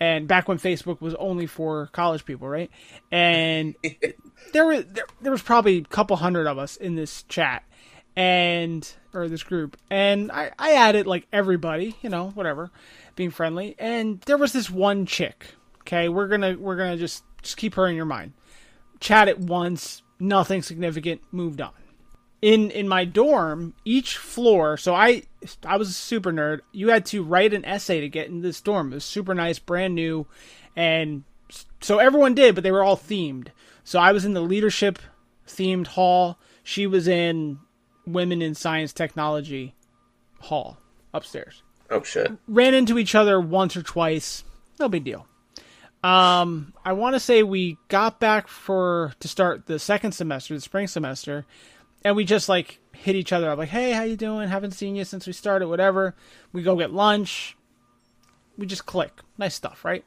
[0.00, 2.70] and back when Facebook was only for college people, right?
[3.12, 3.76] And
[4.52, 7.62] there was there, there was probably a couple hundred of us in this chat,
[8.14, 12.70] and or this group, and I I added like everybody, you know, whatever,
[13.14, 15.46] being friendly, and there was this one chick.
[15.80, 18.32] Okay, we're gonna we're gonna just just keep her in your mind
[19.00, 21.72] chat it once, nothing significant, moved on.
[22.42, 25.22] In in my dorm, each floor, so I
[25.64, 26.60] I was a super nerd.
[26.70, 28.92] You had to write an essay to get in this dorm.
[28.92, 30.26] It was super nice, brand new,
[30.76, 31.24] and
[31.80, 33.48] so everyone did, but they were all themed.
[33.86, 34.98] So I was in the leadership
[35.46, 36.38] themed hall.
[36.64, 37.60] She was in
[38.04, 39.74] women in science technology
[40.40, 40.78] hall
[41.14, 42.30] upstairs Oh shit.
[42.48, 44.42] ran into each other once or twice.
[44.80, 45.26] No big deal.
[46.02, 50.60] Um, I want to say we got back for to start the second semester, the
[50.60, 51.46] spring semester,
[52.04, 54.48] and we just like hit each other up, like, "Hey, how you doing?
[54.48, 55.68] Haven't seen you since we started.
[55.68, 56.14] Whatever."
[56.52, 57.56] We go get lunch.
[58.58, 59.12] We just click.
[59.38, 60.04] Nice stuff, right?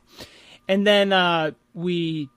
[0.68, 2.30] And then uh, we,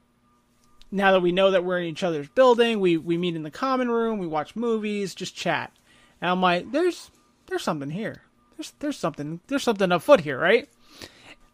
[0.92, 3.50] now that we know that we're in each other's building, we we meet in the
[3.50, 4.18] common room.
[4.18, 5.72] We watch movies, just chat.
[6.20, 7.10] And I'm like, "There's
[7.46, 8.22] there's something here.
[8.56, 10.68] There's there's something there's something afoot here, right?"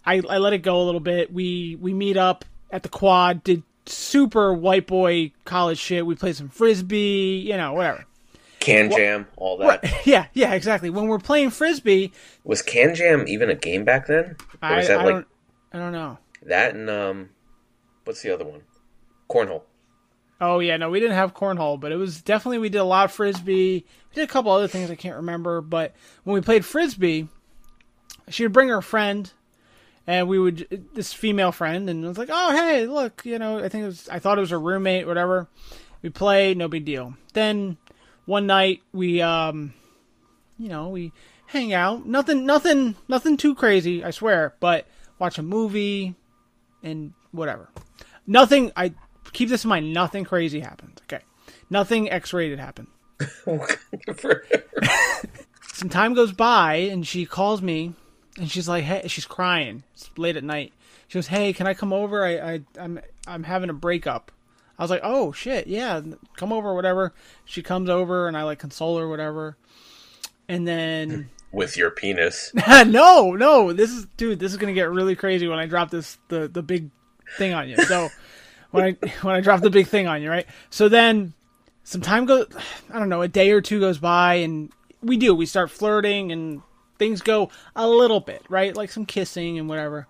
[0.05, 1.33] I, I let it go a little bit.
[1.33, 6.05] We we meet up at the quad, did super white boy college shit.
[6.05, 8.05] We played some frisbee, you know, whatever.
[8.61, 9.85] KanJam, all that.
[10.07, 10.91] Yeah, yeah, exactly.
[10.91, 12.13] When we're playing frisbee,
[12.45, 14.37] Was KanJam even a game back then?
[14.63, 15.27] Or I, that I like don't
[15.73, 16.19] I don't know.
[16.43, 17.31] that and um,
[18.05, 18.63] what's the other one?
[19.31, 19.63] Cornhole.
[20.41, 23.07] Oh yeah, no, we didn't have cornhole, but it was definitely we did a lot
[23.07, 23.85] of frisbee.
[24.11, 27.29] We did a couple other things I can't remember, but when we played frisbee,
[28.29, 29.31] she would bring her friend,
[30.07, 33.59] and we would this female friend, and I was like, oh hey, look, you know,
[33.59, 35.49] I think it was I thought it was her roommate, whatever.
[36.03, 37.15] We play, no big deal.
[37.33, 37.77] Then
[38.25, 39.75] one night we um,
[40.57, 41.13] you know, we
[41.47, 44.87] hang out, nothing, nothing, nothing too crazy, I swear, but
[45.19, 46.15] watch a movie
[46.83, 47.71] and whatever.
[48.27, 48.71] Nothing.
[48.77, 48.93] I
[49.33, 49.93] keep this in mind.
[49.93, 51.01] Nothing crazy happened.
[51.05, 51.23] Okay,
[51.71, 52.89] nothing X-rated happened.
[55.73, 57.95] Some time goes by, and she calls me,
[58.37, 59.85] and she's like, "Hey," she's crying.
[59.95, 60.73] It's late at night.
[61.09, 62.25] She goes, "Hey, can I come over?
[62.25, 64.33] I, I I'm I'm having a breakup."
[64.79, 66.01] I was like, "Oh shit, yeah,
[66.37, 67.13] come over, whatever."
[67.45, 69.57] She comes over, and I like console her, whatever.
[70.49, 72.53] And then with your penis.
[72.69, 74.39] no, no, this is dude.
[74.39, 76.91] This is gonna get really crazy when I drop this the the big
[77.37, 77.77] thing on you.
[77.85, 78.09] So
[78.71, 80.47] when I when I drop the big thing on you, right?
[80.71, 81.35] So then
[81.85, 82.49] some time goes.
[82.91, 84.71] I don't know, a day or two goes by, and
[85.03, 85.35] we do.
[85.35, 86.63] We start flirting, and
[86.99, 90.07] things go a little bit right, like some kissing and whatever.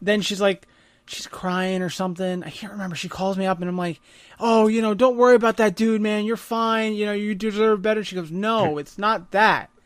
[0.00, 0.66] Then she's like.
[1.06, 2.42] She's crying or something.
[2.42, 2.96] I can't remember.
[2.96, 4.00] She calls me up and I'm like,
[4.40, 6.24] "Oh, you know, don't worry about that dude, man.
[6.24, 6.94] You're fine.
[6.94, 9.78] You know, you deserve better." She goes, "No, it's not that." I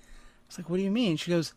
[0.46, 1.54] was like, "What do you mean?" She goes,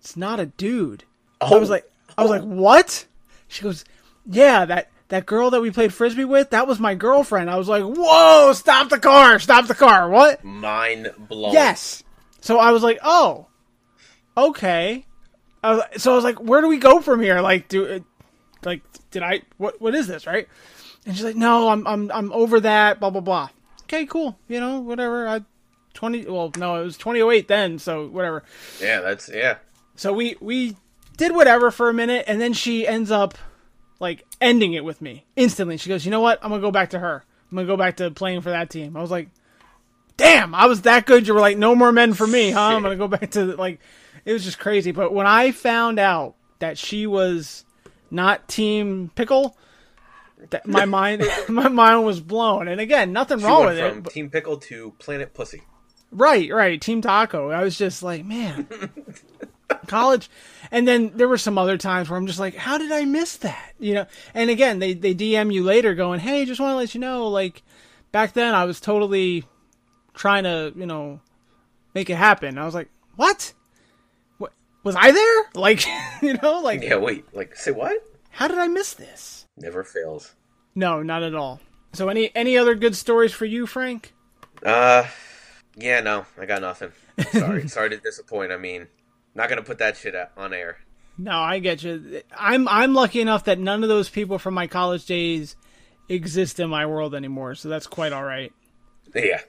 [0.00, 1.04] "It's not a dude."
[1.40, 1.54] Oh.
[1.54, 3.06] I was like, "I was like, what?"
[3.46, 3.84] She goes,
[4.26, 7.68] "Yeah, that that girl that we played frisbee with, that was my girlfriend." I was
[7.68, 8.52] like, "Whoa!
[8.52, 9.38] Stop the car!
[9.38, 10.08] Stop the car!
[10.08, 11.52] What?" Mind blown.
[11.52, 12.02] Yes.
[12.40, 13.46] So I was like, "Oh,
[14.36, 15.06] okay."
[15.62, 18.00] I was, so I was like, "Where do we go from here?" Like, do uh,
[18.64, 20.48] like did I what what is this right?
[21.06, 23.48] And she's like, "No, I'm I'm I'm over that." Blah blah blah.
[23.84, 24.38] Okay, cool.
[24.48, 25.28] You know, whatever.
[25.28, 25.42] I
[25.92, 26.26] twenty.
[26.26, 27.78] Well, no, it was twenty oh eight then.
[27.78, 28.42] So whatever.
[28.80, 29.58] Yeah, that's yeah.
[29.96, 30.76] So we we
[31.16, 33.38] did whatever for a minute, and then she ends up
[34.00, 35.76] like ending it with me instantly.
[35.76, 36.38] She goes, "You know what?
[36.42, 37.24] I'm gonna go back to her.
[37.50, 39.28] I'm gonna go back to playing for that team." I was like,
[40.16, 42.82] "Damn, I was that good." You were like, "No more men for me, huh?" I'm
[42.82, 43.80] gonna go back to like.
[44.24, 44.90] It was just crazy.
[44.90, 47.64] But when I found out that she was
[48.10, 49.56] not Team Pickle,
[50.50, 52.68] that my mind my mind was blown.
[52.68, 54.04] And again, nothing she wrong with from it.
[54.04, 55.62] but- Team Pickle to Planet Pussy.
[56.10, 56.80] Right, right.
[56.80, 57.50] Team Taco.
[57.50, 58.68] I was just like, man,
[59.86, 60.30] college.
[60.70, 63.36] And then there were some other times where I'm just like, how did I miss
[63.38, 63.72] that?
[63.78, 64.06] You know.
[64.34, 67.28] And again, they they DM you later, going, hey, just want to let you know,
[67.28, 67.62] like
[68.12, 69.44] back then I was totally
[70.14, 71.20] trying to, you know,
[71.94, 72.58] make it happen.
[72.58, 73.52] I was like, what?
[74.38, 75.44] What was I there?
[75.54, 75.84] Like,
[76.22, 77.24] you know, like Yeah, wait.
[77.34, 78.02] Like, say what?
[78.30, 79.46] how did I miss this?
[79.56, 80.34] Never fails.
[80.74, 81.60] No, not at all.
[81.92, 84.12] So any any other good stories for you, Frank?
[84.64, 85.04] Uh,
[85.76, 86.90] yeah, no, I got nothing.
[87.30, 88.50] Sorry, sorry to disappoint.
[88.50, 88.88] I mean,
[89.34, 90.78] not gonna put that shit on air.
[91.16, 92.22] No, I get you.
[92.36, 95.54] I'm I'm lucky enough that none of those people from my college days
[96.08, 98.52] exist in my world anymore, so that's quite all right.
[99.14, 99.40] Yeah,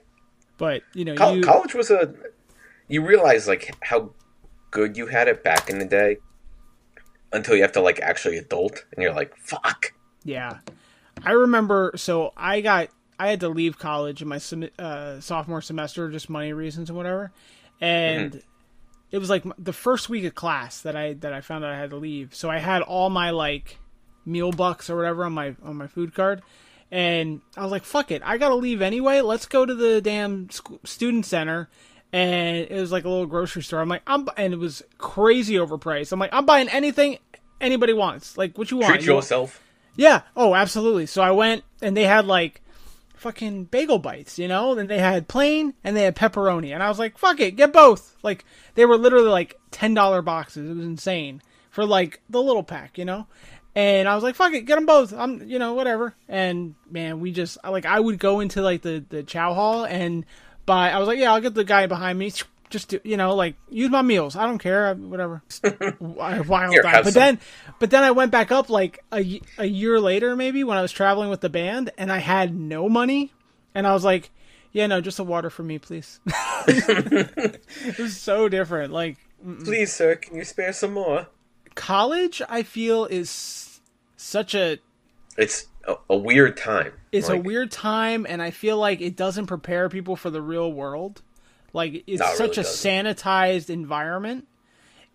[0.58, 2.14] But you know, Col- you college was a.
[2.88, 4.10] You realize like how
[4.70, 6.18] good you had it back in the day,
[7.32, 9.92] until you have to like actually adult, and you're like, fuck.
[10.24, 10.58] yeah.
[11.24, 11.92] I remember.
[11.96, 16.30] So I got I had to leave college in my sem- uh, sophomore semester, just
[16.30, 17.32] money reasons and whatever,
[17.80, 18.40] and.
[19.10, 21.78] It was like the first week of class that I that I found out I
[21.78, 22.34] had to leave.
[22.34, 23.78] So I had all my like
[24.24, 26.42] meal bucks or whatever on my on my food card,
[26.90, 29.20] and I was like, "Fuck it, I gotta leave anyway.
[29.20, 30.48] Let's go to the damn
[30.84, 31.68] student center."
[32.12, 33.80] And it was like a little grocery store.
[33.80, 36.12] I'm like, I'm and it was crazy overpriced.
[36.12, 37.18] I'm like, I'm buying anything
[37.60, 38.38] anybody wants.
[38.38, 38.92] Like, what you want?
[38.94, 39.60] Treat You want- yourself.
[39.96, 40.22] yeah.
[40.36, 41.06] Oh, absolutely.
[41.06, 42.62] So I went and they had like
[43.16, 44.78] fucking bagel bites, you know?
[44.78, 46.72] And they had plain and they had pepperoni.
[46.72, 48.16] And I was like, fuck it, get both.
[48.22, 50.70] Like they were literally like $10 boxes.
[50.70, 53.26] It was insane for like the little pack, you know?
[53.74, 55.12] And I was like, fuck it, get them both.
[55.12, 56.14] I'm, you know, whatever.
[56.28, 60.24] And man, we just like I would go into like the the chow hall and
[60.64, 60.90] buy.
[60.90, 62.32] I was like, yeah, I'll get the guy behind me.
[62.68, 64.34] Just to, you know, like use my meals.
[64.36, 64.92] I don't care.
[64.94, 65.42] Whatever.
[66.20, 67.12] I wild Here, But some.
[67.14, 67.40] then,
[67.78, 70.90] but then I went back up like a, a year later, maybe when I was
[70.92, 73.32] traveling with the band, and I had no money,
[73.74, 74.30] and I was like,
[74.72, 76.18] yeah, no, just a water for me, please.
[76.66, 78.92] it was so different.
[78.92, 79.16] Like
[79.64, 81.28] Please, sir, can you spare some more?
[81.74, 83.80] college, I feel is
[84.16, 84.78] such a
[85.36, 86.92] It's a, a weird time.
[87.12, 90.72] it's a weird time and i feel like it doesn't prepare people for the real
[90.72, 91.22] world
[91.76, 92.90] like it's No, it such really a doesn't.
[93.06, 94.46] sanitized environment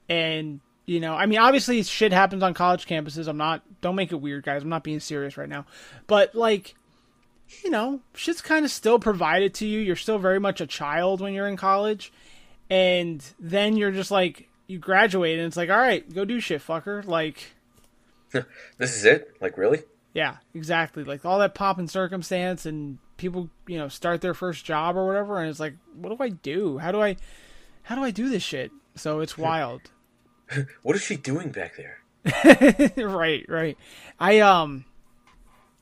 [0.07, 4.11] and you know i mean obviously shit happens on college campuses i'm not don't make
[4.11, 5.65] it weird guys i'm not being serious right now
[6.07, 6.75] but like
[7.63, 11.19] you know shit's kind of still provided to you you're still very much a child
[11.21, 12.11] when you're in college
[12.69, 16.61] and then you're just like you graduate and it's like all right go do shit
[16.61, 17.53] fucker like
[18.77, 19.35] This is it?
[19.41, 19.81] Like really?
[20.13, 21.03] yeah, exactly.
[21.03, 25.05] Like all that pomp and circumstance, and people, you know, start their first job or
[25.05, 26.79] whatever, and it's like, what do I do?
[26.79, 27.15] How do I,
[27.83, 28.71] how do I do this shit?
[28.95, 29.81] So it's wild.
[30.81, 31.99] What is she doing back there?
[33.07, 33.77] right, right.
[34.19, 34.83] I um,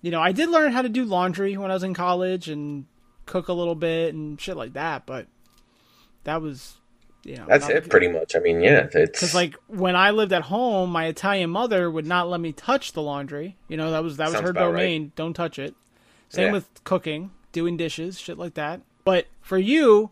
[0.03, 2.85] you know, I did learn how to do laundry when I was in college and
[3.25, 5.25] cook a little bit and shit like that, but
[6.25, 6.75] that was,
[7.23, 8.35] you know, That's it, pretty much.
[8.35, 12.05] I mean, yeah, it's Because like when I lived at home, my Italian mother would
[12.05, 13.57] not let me touch the laundry.
[13.69, 14.81] You know that was that was her about right.
[14.81, 15.13] domain.
[15.15, 15.73] Don't touch it.
[16.29, 16.51] Same Yeah.
[16.53, 18.81] with cooking, doing dishes, shit like that.
[19.03, 20.11] But for you,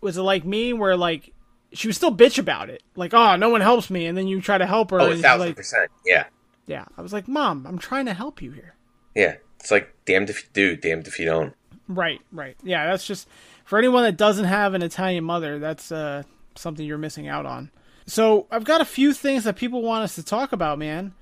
[0.00, 1.32] was it like me where like
[1.72, 2.82] she was still bitch about it?
[2.94, 5.16] Like, oh, no one helps me, and then you try to help her, oh, a
[5.16, 5.90] thousand like, percent.
[6.06, 6.24] Yeah,
[6.66, 6.84] yeah.
[6.96, 8.74] I was like, mom, I'm trying to help you here.
[9.14, 9.36] yeah.
[9.60, 11.54] It's like damned if you do, damned if you don't.
[11.88, 12.54] Right, right.
[12.62, 13.26] Yeah, that's just
[13.64, 17.70] for anyone that doesn't have an Italian mother, that's uh, something you're missing out on.
[18.06, 21.14] So I've got a few things that people want us to talk about, man.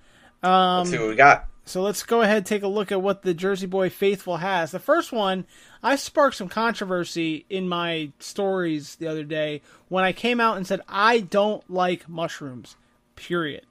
[0.43, 1.47] Um, Let's see what we got.
[1.65, 4.73] So let's go ahead and take a look at what the Jersey Boy faithful has.
[4.73, 5.47] The first one,
[5.83, 10.67] I sparked some controversy in my stories the other day when I came out and
[10.67, 12.77] said I don't like mushrooms.
[13.15, 13.65] Period.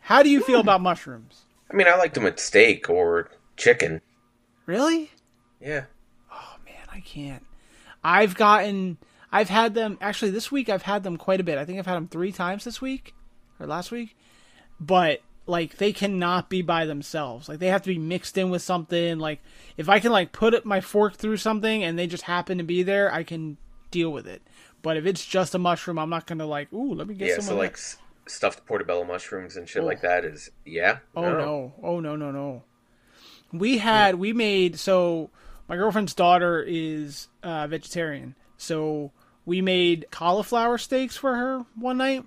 [0.00, 0.68] How do you feel hmm.
[0.68, 1.44] about mushrooms?
[1.70, 4.02] I mean, I liked them with steak or chicken.
[4.66, 5.10] Really?
[5.60, 5.84] Yeah.
[6.30, 7.44] Oh man, I can't.
[8.02, 8.98] I've gotten
[9.32, 11.56] I've had them actually this week I've had them quite a bit.
[11.56, 13.14] I think I've had them 3 times this week
[13.58, 14.14] or last week.
[14.78, 17.48] But like they cannot be by themselves.
[17.48, 19.18] Like they have to be mixed in with something.
[19.18, 19.40] Like
[19.76, 22.82] if I can like put my fork through something and they just happen to be
[22.82, 23.56] there, I can
[23.90, 24.42] deal with it.
[24.82, 27.34] But if it's just a mushroom, I'm not gonna like, ooh, let me get Yeah,
[27.36, 29.86] some so like s- stuffed portobello mushrooms and shit Oh.
[29.86, 30.98] like that is yeah.
[31.16, 31.72] Oh no.
[31.82, 32.62] Oh no no no.
[33.52, 35.30] We had we made so
[35.68, 39.12] my girlfriend's daughter is uh, vegetarian, so
[39.46, 42.24] we made cauliflower steaks for her one night,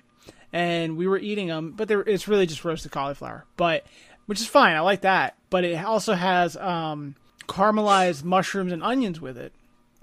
[0.54, 1.74] and we were eating them.
[1.76, 3.86] But they're, it's really just roasted cauliflower, but
[4.26, 4.76] which is fine.
[4.76, 5.36] I like that.
[5.50, 7.16] But it also has um,
[7.48, 9.54] caramelized mushrooms and onions with it.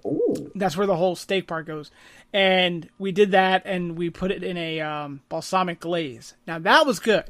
[0.07, 0.50] Ooh.
[0.54, 1.90] That's where the whole steak part goes.
[2.33, 6.35] And we did that, and we put it in a um, balsamic glaze.
[6.46, 7.24] Now that was good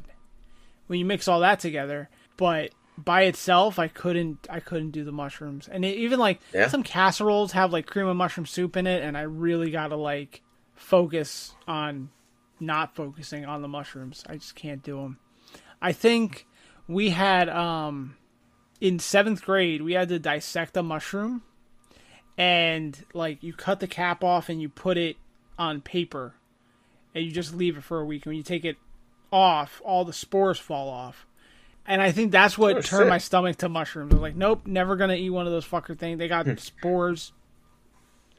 [0.87, 2.09] when you mix all that together.
[2.37, 4.47] But by itself, I couldn't.
[4.49, 5.67] I couldn't do the mushrooms.
[5.69, 6.67] And it, even like Yeah.
[6.69, 10.41] some casseroles have like cream of mushroom soup in it, and I really gotta like
[10.75, 12.09] focus on
[12.59, 14.23] not focusing on the mushrooms.
[14.27, 15.19] I just can't do them.
[15.81, 16.47] I think
[16.87, 18.15] we had um
[18.81, 21.41] in seventh grade we had to dissect a mushroom
[22.37, 25.15] and like you cut the cap off and you put it
[25.57, 26.35] on paper
[27.13, 28.75] and you just leave it for a week and when you take it
[29.31, 31.25] off all the spores fall off
[31.87, 33.07] and i think that's what Oh, turned sick.
[33.09, 35.97] my stomach to mushrooms i was like nope never gonna eat one of those fucker
[35.97, 37.31] things they got spores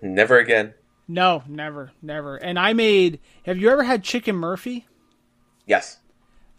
[0.02, 0.74] Never again.
[1.08, 4.86] No never never and i made have you ever had chicken murphy
[5.66, 5.98] Yes.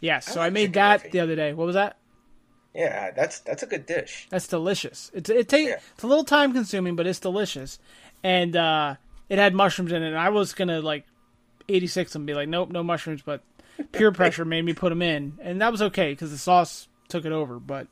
[0.00, 1.10] yes so I i, made that Murphy.
[1.10, 1.96] the other day what was that
[2.74, 4.28] Yeah, that's that's a good dish.
[4.30, 5.10] That's delicious.
[5.14, 5.80] It's it take Yeah.
[5.94, 7.78] it's a little time consuming, but it's delicious.
[8.22, 8.96] And uh,
[9.28, 10.08] it had mushrooms in it.
[10.08, 11.04] And I was gonna like
[11.68, 13.22] eighty six and be like, nope, no mushrooms.
[13.22, 13.42] But
[13.90, 17.24] peer pressure made me put them in, and that was okay because the sauce took
[17.24, 17.58] it over.
[17.58, 17.88] But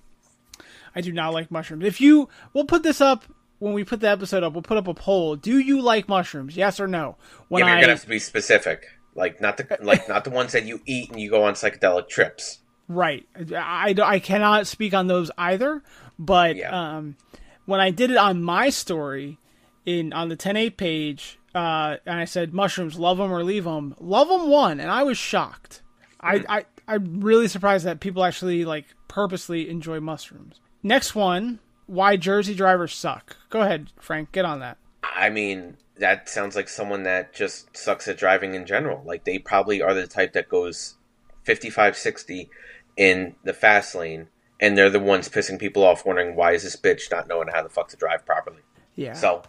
[0.95, 1.85] I do not like mushrooms.
[1.85, 3.25] If you, we'll put this up
[3.59, 4.53] when we put the episode up.
[4.53, 5.37] We'll put up a poll.
[5.37, 6.57] Do you like mushrooms?
[6.57, 7.17] Yes or no?
[7.49, 8.87] When yeah, you're I gonna have to be specific.
[9.15, 12.09] Like not the like not the ones that you eat and you go on psychedelic
[12.09, 12.61] trips.
[12.89, 13.27] Right.
[13.37, 15.83] I, I, cannot speak on those either,
[16.21, 16.97] but Yeah.
[16.99, 17.17] um,
[17.65, 19.39] when I did it on my story
[19.85, 23.97] in on the 10.8 page, uh, and I said mushrooms, love them or leave them,
[23.99, 25.83] love them won, and I was shocked.
[26.21, 30.61] I, I I'm really surprised that people actually like purposely enjoy mushrooms.
[30.83, 33.37] Next one, why Jersey drivers suck.
[33.51, 34.79] Go ahead, Frank, get on that.
[35.03, 39.03] I mean, that sounds like someone that just sucks at driving in general.
[39.05, 40.97] Like they probably are the type that goes
[41.45, 42.51] 55 60
[42.97, 44.29] in the fast lane
[44.61, 47.63] and they're the ones pissing people off wondering why is this bitch not knowing how
[47.63, 48.63] the fuck to drive properly.
[48.95, 49.13] Yeah.
[49.13, 49.43] So,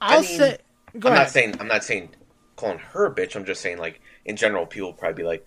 [0.00, 0.58] I'll mean, say.
[0.98, 1.24] Go I'm ahead.
[1.26, 2.10] not saying I'm not saying
[2.56, 3.36] calling her a bitch.
[3.36, 5.46] I'm just saying like in general people probably be like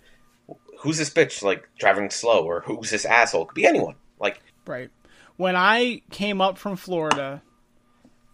[0.80, 3.46] who's this bitch like driving slow or who's this asshole?
[3.46, 3.94] Could be anyone.
[4.18, 4.90] Like Right.
[5.36, 7.42] When I came up from Florida,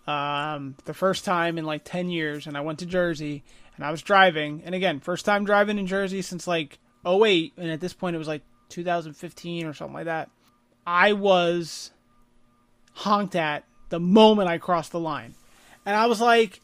[0.06, 3.42] um, the first time in like 10 years, and I went to Jersey,
[3.76, 7.70] and I was driving, and again, first time driving in Jersey since like 08, and
[7.70, 10.30] at this point it was like 2015 or something like that.
[10.86, 11.90] I was
[12.94, 15.34] honked at the moment I crossed the line.
[15.84, 16.60] And I was like,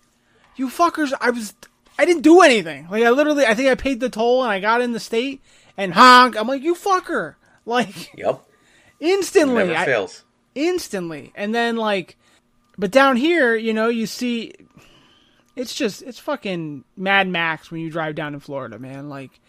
[0.57, 1.55] you fuckers, I was,
[1.99, 2.89] I didn't do anything.
[2.91, 5.43] Like, I literally, I think I paid the toll and I got in the state
[5.77, 6.37] and honk.
[6.37, 7.35] I'm like, you fucker.
[7.65, 8.43] Like, yep,
[8.99, 9.57] instantly.
[9.57, 10.25] never I- fails.
[10.59, 11.33] Instantly.
[11.35, 12.17] And then like
[12.77, 14.53] but down here, you know, you see
[15.57, 19.09] it's just it's fucking Mad Max when you drive down in Florida, man.
[19.09, 19.41] Like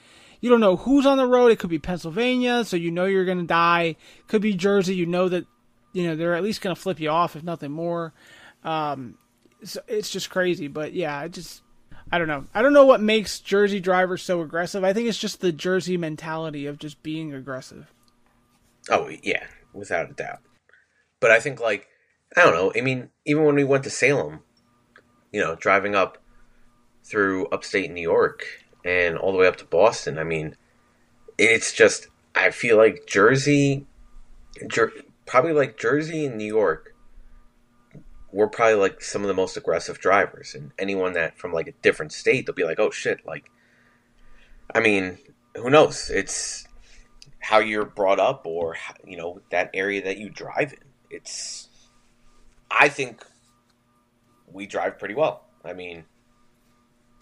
[0.41, 1.51] you don't know who's on the road.
[1.51, 3.95] It could be Pennsylvania, so you know you're going to die.
[4.27, 5.45] Could be Jersey, you know that
[5.93, 8.13] you know they're at least going to flip you off if nothing more.
[8.63, 9.17] Um
[9.63, 11.61] so it's just crazy, but yeah, I just
[12.11, 12.45] I don't know.
[12.53, 14.83] I don't know what makes Jersey drivers so aggressive.
[14.83, 17.93] I think it's just the Jersey mentality of just being aggressive.
[18.89, 20.39] Oh yeah, without a doubt.
[21.19, 21.87] But I think like
[22.35, 22.71] I don't know.
[22.75, 24.41] I mean, even when we went to Salem,
[25.31, 26.17] you know, driving up
[27.03, 28.45] through upstate New York
[28.85, 30.17] and all the way up to Boston.
[30.17, 30.55] I mean,
[31.37, 33.87] it's just I feel like Jersey,
[34.67, 34.93] Jer-
[35.25, 36.95] probably like Jersey and New York,
[38.31, 41.73] we're probably like some of the most aggressive drivers, and anyone that from like a
[41.81, 43.49] different state, they'll be like, "Oh shit!" Like,
[44.73, 45.17] I mean,
[45.55, 46.09] who knows?
[46.09, 46.67] It's
[47.39, 50.88] how you're brought up, or you know that area that you drive in.
[51.09, 51.67] It's,
[52.69, 53.23] I think,
[54.51, 55.45] we drive pretty well.
[55.63, 56.05] I mean,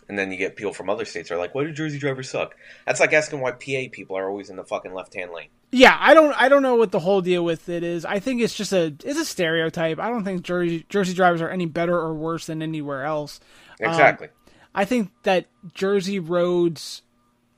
[0.10, 2.56] and then you get people from other states are like, "Why do Jersey drivers suck?"
[2.86, 5.50] That's like asking why PA people are always in the fucking left hand lane.
[5.72, 8.06] Yeah, I don't I don't know what the whole deal with it is.
[8.06, 10.00] I think it's just a it's a stereotype.
[10.00, 13.40] I don't think Jersey Jersey drivers are any better or worse than anywhere else.
[13.80, 14.28] Exactly.
[14.28, 14.34] Um,
[14.74, 17.02] I think that Jersey roads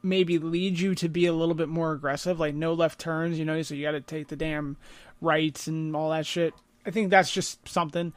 [0.02, 3.44] maybe lead you to be a little bit more aggressive, like no left turns, you
[3.44, 4.78] know, so you got to take the damn
[5.22, 6.54] rights and all that shit.
[6.86, 8.14] I think that's just something.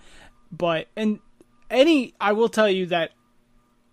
[0.50, 1.20] But and
[1.70, 3.12] any I will tell you that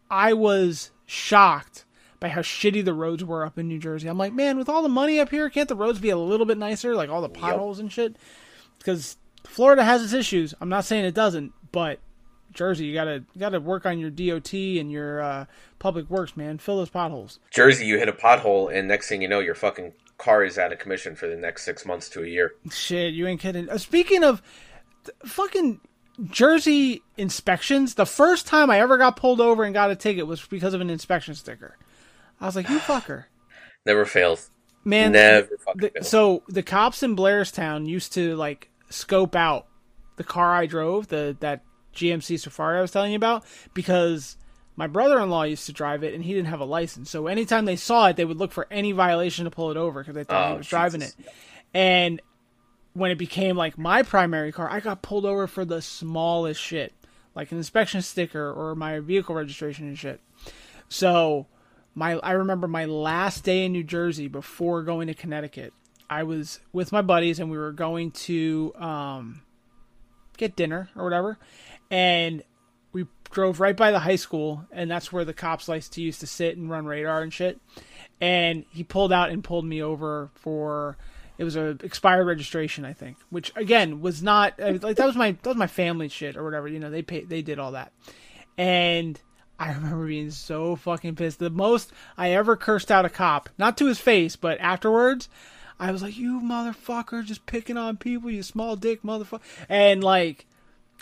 [0.09, 1.85] I was shocked
[2.19, 4.07] by how shitty the roads were up in New Jersey.
[4.07, 6.45] I'm like, man, with all the money up here, can't the roads be a little
[6.45, 6.95] bit nicer?
[6.95, 7.83] Like all the potholes yep.
[7.83, 8.15] and shit.
[8.77, 10.53] Because Florida has its issues.
[10.59, 11.99] I'm not saying it doesn't, but
[12.53, 15.45] Jersey, you gotta you gotta work on your DOT and your uh,
[15.77, 16.57] public works, man.
[16.57, 17.39] Fill those potholes.
[17.51, 20.71] Jersey, you hit a pothole, and next thing you know, your fucking car is out
[20.71, 22.53] of commission for the next six months to a year.
[22.71, 23.69] Shit, you ain't kidding.
[23.69, 24.41] Uh, speaking of
[25.25, 25.79] fucking
[26.25, 30.45] Jersey inspections, the first time I ever got pulled over and got a ticket was
[30.45, 31.77] because of an inspection sticker.
[32.39, 33.25] I was like, you fucker.
[33.85, 34.51] Never fails.
[34.83, 36.09] Man, never the, fails.
[36.09, 39.67] So the cops in Blairstown used to like scope out
[40.17, 41.63] the car I drove, the that
[41.99, 43.43] GMC Safari I was telling you about,
[43.73, 44.37] because
[44.75, 47.09] my brother-in-law used to drive it and he didn't have a license.
[47.09, 50.01] So anytime they saw it, they would look for any violation to pull it over
[50.01, 50.69] because they thought oh, he was Jesus.
[50.69, 51.15] driving it.
[51.73, 52.21] And
[52.93, 56.93] when it became like my primary car, I got pulled over for the smallest shit,
[57.35, 60.21] like an inspection sticker or my vehicle registration and shit.
[60.87, 61.47] So
[61.93, 65.73] my I remember my last day in New Jersey before going to Connecticut.
[66.09, 69.41] I was with my buddies and we were going to um,
[70.37, 71.37] get dinner or whatever,
[71.89, 72.43] and
[72.91, 76.19] we drove right by the high school, and that's where the cops like to used
[76.21, 77.59] to sit and run radar and shit.
[78.21, 80.97] And he pulled out and pulled me over for
[81.39, 85.31] it was a expired registration, I think, which again was not like that was my
[85.31, 86.67] that was my family shit or whatever.
[86.67, 87.93] You know, they pay they did all that,
[88.57, 89.19] and
[89.57, 91.39] I remember being so fucking pissed.
[91.39, 95.29] The most I ever cursed out a cop, not to his face, but afterwards.
[95.81, 100.45] I was like, "You motherfucker, just picking on people, you small dick motherfucker," and like,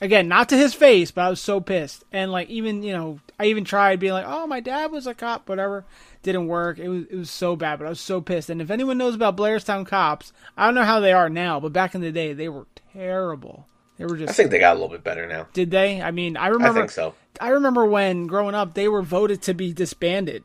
[0.01, 2.03] again, not to his face, but I was so pissed.
[2.11, 5.13] And like, even you know, I even tried being like, "Oh, my dad was a
[5.13, 5.85] cop," whatever
[6.23, 6.77] didn't work.
[6.77, 8.49] It was it was so bad, but I was so pissed.
[8.49, 11.73] And if anyone knows about Blairstown cops, I don't know how they are now, but
[11.73, 13.67] back in the day, they were terrible.
[13.97, 14.29] They were just.
[14.29, 15.47] I think they got a little bit better now.
[15.53, 16.01] Did they?
[16.01, 16.79] I mean, I remember.
[16.79, 17.15] I think so.
[17.39, 20.43] I remember when growing up, they were voted to be disbanded.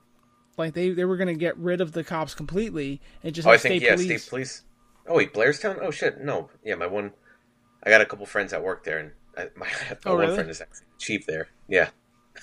[0.57, 3.47] Like they, they were going to get rid of the cops completely and just.
[3.47, 4.23] Oh, I think yeah, police.
[4.23, 4.63] state police.
[5.07, 5.79] Oh wait, Blairstown.
[5.83, 7.13] Oh shit, no, yeah, my one.
[7.83, 10.51] I got a couple friends that work there, and I, my, my oh, one friend
[10.51, 11.49] is actually chief there.
[11.69, 11.91] Yeah.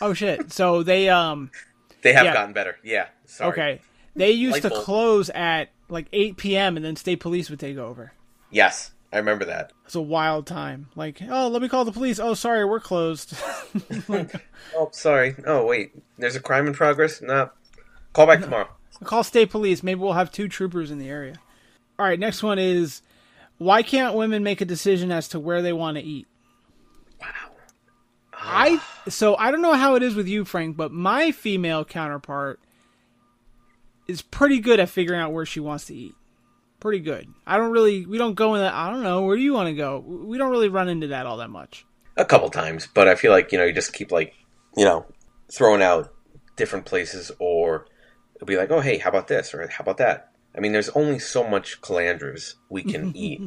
[0.02, 0.52] Oh shit!
[0.52, 1.52] So they um.
[2.02, 2.34] they have yeah.
[2.34, 2.78] gotten better.
[2.84, 3.08] Yeah.
[3.26, 3.52] Sorry.
[3.52, 3.82] Okay.
[4.16, 6.76] They used to close at like 8 p.m.
[6.76, 8.12] and then state police would take over.
[8.52, 9.72] Yes, I remember that.
[9.86, 10.90] It's a wild time.
[10.96, 12.20] Like, oh, let me call the police.
[12.20, 13.34] Oh, sorry, we're closed.
[14.10, 15.36] oh, sorry.
[15.46, 15.92] Oh, wait.
[16.18, 17.22] There's a crime in progress.
[17.22, 17.50] No.
[18.14, 18.70] Call back tomorrow.
[19.04, 19.84] call state police.
[19.84, 21.36] Maybe we'll have two troopers in the area.
[21.98, 23.02] All right, next one is
[23.58, 26.28] why can't women make a decision as to where they want to eat?
[28.42, 32.60] I so I don't know how it is with you, Frank, but my female counterpart
[34.08, 36.16] is pretty good at figuring out where she wants to eat.
[36.80, 37.28] Pretty good.
[37.46, 38.06] I don't really.
[38.06, 38.74] We don't go in that.
[38.74, 39.22] I don't know.
[39.22, 40.00] Where do you want to go?
[40.00, 41.86] We don't really run into that all that much.
[42.16, 44.34] A couple times, but I feel like you know you just keep like
[44.76, 45.06] you know
[45.52, 46.14] throwing out
[46.56, 47.88] different places, or
[48.36, 50.32] it'll be like, oh hey, how about this, or how about that.
[50.56, 53.42] I mean, there's only so much Calandra's we can eat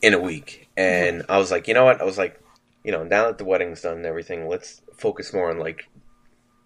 [0.00, 2.00] in a week, and I was like, you know what?
[2.00, 2.40] I was like,
[2.86, 5.88] you know, now that the wedding's done and everything, let's focus more on like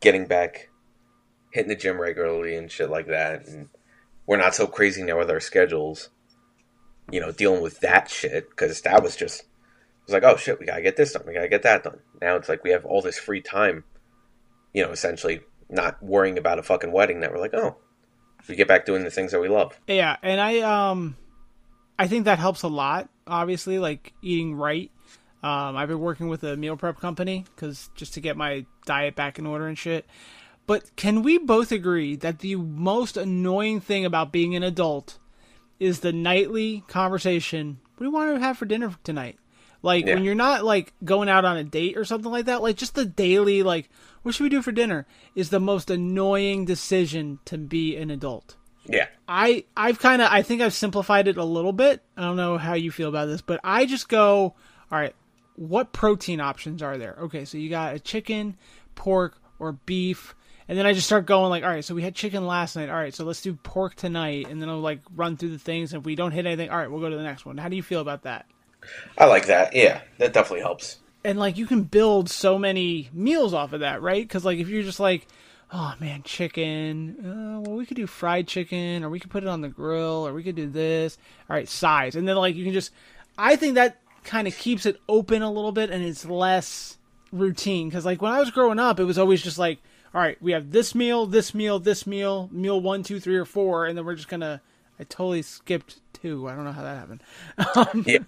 [0.00, 0.68] getting back
[1.50, 3.46] hitting the gym regularly and shit like that.
[3.46, 3.70] And
[4.26, 6.10] we're not so crazy now with our schedules,
[7.10, 9.46] you know, dealing with that shit because that was just, it
[10.04, 12.00] was like, oh shit, we gotta get this done, we gotta get that done.
[12.20, 13.84] Now it's like we have all this free time,
[14.74, 15.40] you know, essentially
[15.70, 17.78] not worrying about a fucking wedding that we're like, oh,
[18.46, 19.80] we get back doing the things that we love.
[19.86, 21.16] Yeah, and I um,
[21.98, 23.08] I think that helps a lot.
[23.26, 24.90] Obviously, like eating right.
[25.42, 29.16] Um, I've been working with a meal prep company because just to get my diet
[29.16, 30.06] back in order and shit.
[30.66, 35.18] But can we both agree that the most annoying thing about being an adult
[35.78, 37.78] is the nightly conversation?
[37.96, 39.38] What do you want to have for dinner tonight?
[39.82, 40.14] Like Yeah.
[40.14, 42.94] when you're not like going out on a date or something like that, like just
[42.94, 43.88] the daily like
[44.22, 48.56] what should we do for dinner is the most annoying decision to be an adult.
[48.84, 49.06] Yeah.
[49.26, 52.02] I I've kind of I think I've simplified it a little bit.
[52.16, 54.54] I don't know how you feel about this, but I just go,
[54.92, 55.14] all right,
[55.60, 57.16] what protein options are there?
[57.20, 58.56] Okay, so you got a chicken,
[58.94, 60.34] pork, or beef,
[60.66, 62.88] and then I just start going like, all right, so we had chicken last night.
[62.88, 65.92] All right, so let's do pork tonight, and then I'll like run through the things.
[65.92, 67.58] If we don't hit anything, all right, we'll go to the next one.
[67.58, 68.46] How do you feel about that?
[69.18, 69.74] I like that.
[69.76, 70.98] Yeah, that definitely helps.
[71.24, 74.26] and like you can build so many meals off of that, right?
[74.26, 75.26] Because like if you're just like,
[75.72, 79.48] oh man, chicken, uh, well we could do fried chicken, or we could put it
[79.48, 81.18] on the grill, or we could do this.
[81.48, 82.92] All right, size, and then like you can just,
[83.36, 86.98] I think that kind of keeps it open a little bit, and it's less
[87.32, 87.88] routine.
[87.88, 89.78] Because like when I was growing up, it was always just like,
[90.14, 93.44] all right, we have this meal, this meal, this meal, meal one, two, three, or
[93.44, 94.60] four, and then we're just gonna.
[94.98, 96.46] I totally skipped two.
[96.46, 97.22] I don't know how that happened.
[97.74, 98.18] Um, Yeah.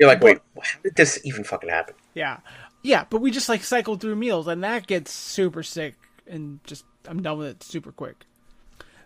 [0.00, 1.94] You're like, wait, how did this even fucking happen?
[2.14, 2.38] yeah.
[2.82, 5.94] Yeah, but we just like cycle through meals and that gets super sick
[6.26, 8.24] and just I'm done with it super quick.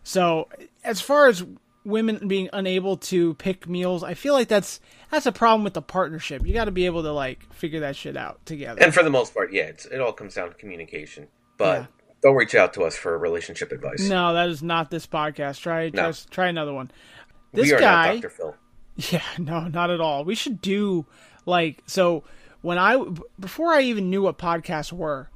[0.02, 0.48] So,
[0.82, 1.44] as far as
[1.84, 5.82] women being unable to pick meals, I feel like that's that's a problem with the
[5.82, 6.46] partnership.
[6.46, 8.82] You got to be able to like figure that shit out together.
[8.82, 11.28] And for the most part, yeah, it's, it all comes down to communication.
[11.56, 11.86] But Yeah.
[12.22, 14.08] don't reach out to us for relationship advice.
[14.08, 15.60] no, that is not this podcast.
[15.60, 16.12] Try No.
[16.12, 16.90] try, try another one.
[17.52, 18.30] This we are guy not Dr.
[18.30, 18.56] Phil.
[19.10, 20.24] Yeah, no, not at all.
[20.24, 21.06] We should do
[21.46, 22.24] like so
[22.60, 23.02] when I
[23.40, 25.30] before I even knew what podcasts were.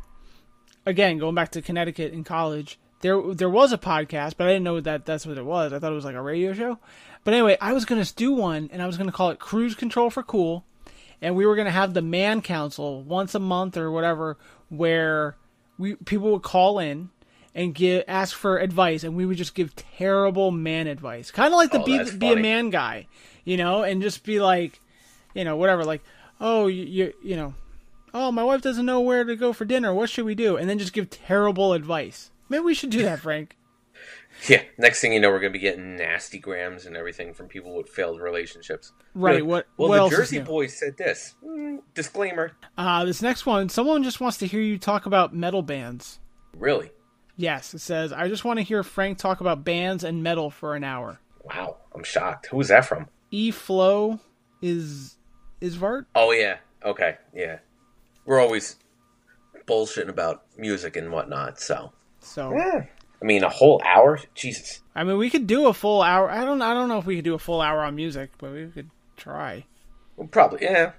[0.85, 4.65] Again, going back to Connecticut in college, there there was a podcast, but I didn't
[4.65, 5.73] know that that's what it was.
[5.73, 6.79] I thought it was like a radio show.
[7.25, 9.39] But anyway, I was going to do one and I was going to call it
[9.39, 10.65] Cruise Control for Cool,
[11.21, 14.39] and we were going to have the man council once a month or whatever
[14.71, 15.37] where
[15.79, 17.11] we people would call in
[17.55, 21.31] and give ask for advice and we would just give terrible man advice.
[21.31, 23.07] Kind of like the Oh, be be a man guy,
[23.45, 24.81] you know, and just be like,
[25.35, 26.03] you know, whatever like,
[26.41, 27.55] "Oh, you you, you know,
[28.15, 29.93] oh, my wife doesn't know where to go for dinner.
[29.95, 32.31] What should we do?" And then just give terrible advice.
[32.53, 33.57] Maybe we should do that, Frank.
[34.49, 34.63] Yeah.
[34.79, 37.77] Next thing you know, we're going to be getting nasty grams and everything from people
[37.77, 38.93] with failed relationships.
[39.15, 40.45] Right, like, what- Well, what the else Jersey new?
[40.45, 41.35] boys said this.
[41.45, 42.53] Mm, disclaimer.
[42.77, 46.19] Uh, this next one, someone just wants to hear you talk about metal bands.
[46.57, 46.91] Really?
[47.37, 50.75] Yes, it says, I just want to hear Frank talk about bands and metal for
[50.75, 51.21] an hour.
[51.45, 51.77] Wow.
[51.95, 52.47] I'm shocked.
[52.47, 53.07] Who's was that from?
[53.31, 54.19] E Flow
[54.63, 55.19] is
[55.61, 56.07] is Vart?
[56.17, 56.57] Oh, yeah.
[56.85, 57.19] Okay.
[57.35, 57.59] Yeah.
[58.25, 58.77] We're always
[59.67, 61.93] bullshitting about music and whatnot, so.
[62.23, 62.85] So Yeah.
[63.21, 64.19] I mean, a whole hour?
[64.35, 64.81] Jesus.
[64.97, 66.29] I mean, we could do a full hour.
[66.31, 66.61] I don't.
[66.61, 68.91] I don't know if we could do a full hour on music, but we could
[69.17, 69.65] try.
[70.17, 70.93] Well, probably, yeah.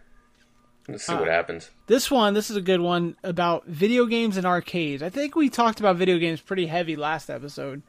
[0.88, 1.70] Let's see Uh, what happens.
[1.88, 5.04] This one, this is a good one about video games and arcades.
[5.04, 7.82] I think we talked about video games pretty heavy last episode.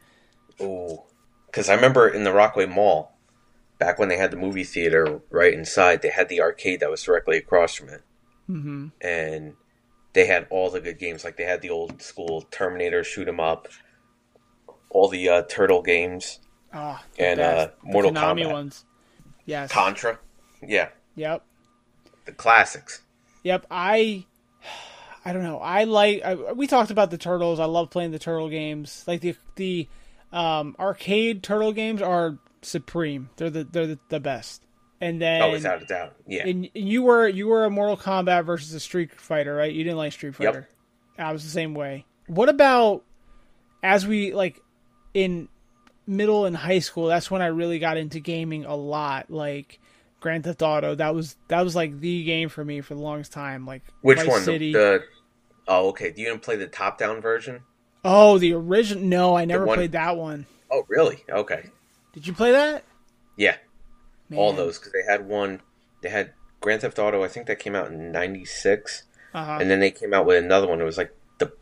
[0.60, 1.04] Oh,
[1.46, 3.16] because I remember in the Rockaway Mall,
[3.78, 7.02] back when they had the movie theater right inside, they had the arcade that was
[7.02, 8.02] directly across from it,
[8.46, 9.54] hmm and
[10.14, 11.22] they had all the good games.
[11.24, 13.68] Like they had the old school Terminator shoot 'em up,
[14.90, 16.40] all the uh, Turtle games,
[16.72, 17.68] Oh, the and best.
[17.68, 18.84] uh, Mortal the Konami Kombat, ones.
[19.44, 19.70] Yes.
[19.70, 20.18] Contra.
[20.66, 21.44] Yeah, Yep.
[22.24, 23.02] the classics.
[23.42, 23.66] Yep.
[23.70, 24.24] I.
[25.26, 25.58] I don't know.
[25.58, 26.22] I like.
[26.22, 27.58] I, we talked about the turtles.
[27.58, 29.04] I love playing the turtle games.
[29.06, 29.88] Like the the
[30.32, 33.30] um, arcade turtle games are supreme.
[33.36, 34.62] They're the they're the, the best.
[35.04, 36.14] And then Oh, without a doubt.
[36.26, 36.46] Yeah.
[36.46, 39.70] And you were you were a Mortal Kombat versus a Street Fighter, right?
[39.72, 40.66] You didn't like Street Fighter.
[41.18, 41.26] Yep.
[41.28, 42.06] I was the same way.
[42.26, 43.04] What about
[43.82, 44.62] as we like
[45.12, 45.48] in
[46.06, 47.06] middle and high school?
[47.06, 49.30] That's when I really got into gaming a lot.
[49.30, 49.78] Like
[50.20, 50.94] Grand Theft Auto.
[50.94, 53.66] That was that was like the game for me for the longest time.
[53.66, 54.38] Like Which Vice one?
[54.40, 54.72] The, City.
[54.72, 55.04] the
[55.68, 56.12] oh, okay.
[56.12, 57.60] Do you didn't play the top-down version?
[58.06, 59.02] oh, the original.
[59.04, 60.46] No, I never one- played that one.
[60.70, 61.22] Oh, really?
[61.28, 61.66] Okay.
[62.14, 62.84] Did you play that?
[63.36, 63.56] Yeah.
[64.34, 65.60] All those because they had one.
[66.02, 67.22] They had Grand Theft Auto.
[67.24, 69.04] I think that came out in '96,
[69.34, 69.58] Uh-huh.
[69.60, 70.80] and then they came out with another one.
[70.80, 71.52] It was like the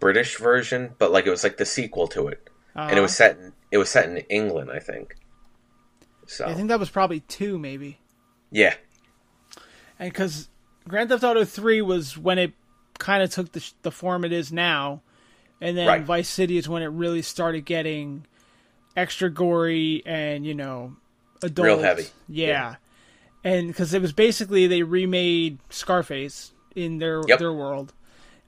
[0.00, 3.02] British version, but like it was like the sequel to it, and it Uh-huh.
[3.02, 3.36] was set.
[3.38, 5.16] In, it was set in England, I think.
[6.26, 7.98] So I think that was probably two, maybe.
[8.50, 8.74] yeah,
[9.98, 10.48] and because
[10.88, 12.52] Grand Theft Auto Three was when it
[12.98, 15.02] kind of took the sh- the form it is now,
[15.60, 16.02] and then Right.
[16.02, 18.26] Vice City is when it really started getting
[18.96, 20.96] extra gory and you know
[21.42, 22.06] adult, Real heavy.
[22.28, 22.74] Yeah, Yeah.
[23.44, 27.38] and because it was basically they remade Scarface in their Yep.
[27.38, 27.92] their world,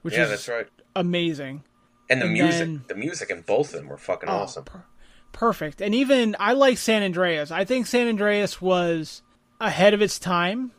[0.01, 0.67] which yeah, is that's right.
[0.95, 1.63] amazing.
[2.09, 4.63] And the and music, then- the music in both of them were fucking Oh, awesome.
[4.65, 4.83] per-
[5.31, 5.81] perfect.
[5.81, 7.51] And even I like San Andreas.
[7.51, 9.21] I think San Andreas was
[9.61, 10.71] ahead of its time.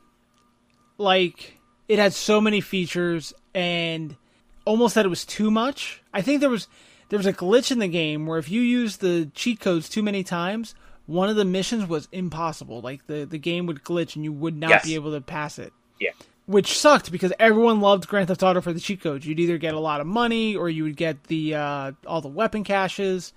[0.99, 1.59] Like
[1.89, 4.17] it had so many features and
[4.65, 6.03] almost that it was too much.
[6.13, 6.69] I think there was
[7.09, 10.03] there was a glitch in the game where if you used the cheat codes too
[10.03, 10.75] many times,
[11.11, 12.81] one of the missions was impossible.
[12.81, 14.85] Like the the game would glitch and you would not Yes.
[14.87, 15.73] be able to pass it.
[15.99, 16.11] Yeah.
[16.47, 19.27] Which sucked because everyone loved Grand Theft Auto for the cheat codes.
[19.27, 22.29] You'd either get a lot of money or you would get the uh, all the
[22.29, 23.33] weapon caches.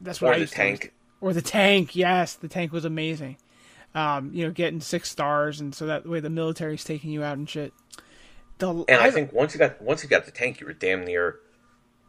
[0.00, 0.92] That's what Or I the used to tank.
[1.20, 1.96] or the tank.
[1.96, 3.36] Yes, the tank was amazing.
[3.94, 7.36] Um, you know, getting six stars, and so that way the military's taking you out
[7.38, 7.72] and shit.
[8.58, 11.04] The, And I think once you got once you got the tank, you were damn
[11.04, 11.36] near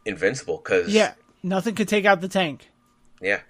[0.04, 0.58] invincible.
[0.58, 2.70] Cause yeah, nothing could take out the tank,
[3.20, 3.40] yeah,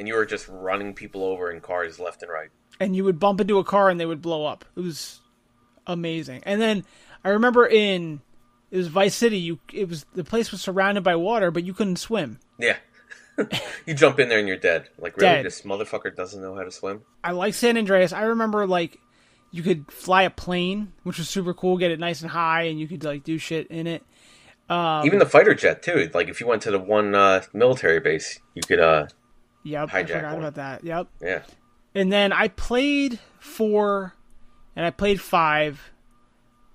[0.00, 2.48] and you were just running people over in cars left and right.
[2.80, 4.64] and you would bump into a car and they would blow up.
[4.74, 5.20] It was
[5.86, 6.42] amazing.
[6.44, 6.84] And then
[7.22, 8.22] I remember in
[8.70, 9.36] it was Vice City.
[9.36, 12.40] You it was the place was surrounded by water, but you couldn't swim.
[12.58, 12.78] Yeah.
[13.86, 14.88] you jump in there and you're dead.
[14.98, 15.44] Like really, Dead.
[15.44, 17.02] this motherfucker doesn't know how to swim.
[17.22, 18.14] I like San Andreas.
[18.14, 18.98] I remember like
[19.50, 21.76] you could fly a plane, which was super cool.
[21.76, 24.02] Get it nice and high, and you could like do shit in it.
[24.70, 26.10] Um, Even the fighter jet too.
[26.14, 28.80] Like if you went to the one uh, military base, you could.
[28.80, 29.06] uh
[29.62, 30.38] Yep, I forgot one.
[30.38, 30.84] about that.
[30.84, 31.06] Yep.
[31.20, 31.42] Yeah.
[31.94, 34.14] And then I played four,
[34.76, 35.90] and I played five,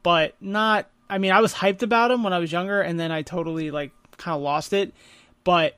[0.04, 0.90] but not.
[1.10, 3.72] I mean, I was hyped about them when I was younger, and then I totally
[3.72, 4.94] like kind of lost it.
[5.44, 5.78] But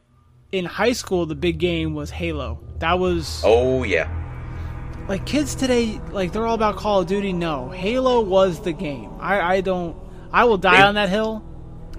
[0.52, 2.60] in high school, the big game was Halo.
[2.80, 4.10] That was Oh yeah.
[5.08, 7.34] like kids today, like they're all about Call of Duty.
[7.34, 9.12] No, Halo was the game.
[9.20, 9.96] I I don't.
[10.32, 11.44] I will die They- on that hill.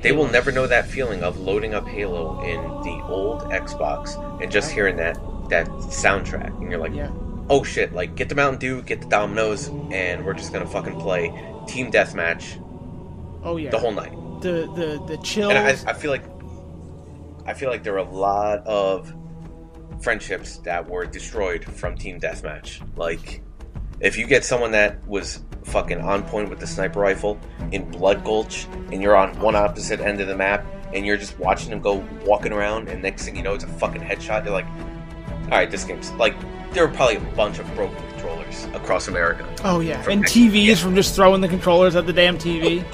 [0.01, 4.51] They will never know that feeling of loading up Halo in the old Xbox and
[4.51, 5.14] just hearing that
[5.49, 7.11] that soundtrack, and you're like, Yeah.
[7.49, 7.92] oh shit!
[7.92, 11.28] Like get the Mountain Dew, get the Domino's, and we're just gonna fucking play
[11.66, 12.62] team deathmatch
[13.42, 13.70] Oh yeah.
[13.70, 14.12] the whole night.
[14.40, 15.53] the the the chills.
[15.53, 16.24] And I, I feel like
[17.46, 19.12] I feel like there are a lot of
[20.03, 22.80] friendships that were destroyed from team deathmatch.
[22.96, 23.42] Like
[24.01, 27.38] if you get someone that was fucking on point with the sniper rifle
[27.72, 31.38] in Blood Gulch and you're on one opposite end of the map and you're just
[31.38, 34.53] watching them go walking around and next thing you know it's a fucking headshot, you're
[34.53, 34.66] like,
[35.44, 36.34] Alright, this game's like
[36.72, 39.49] there were probably a bunch of broken controllers across America.
[39.64, 40.74] Oh yeah, From and TVs yeah.
[40.74, 42.84] from just throwing the controllers at the damn TV.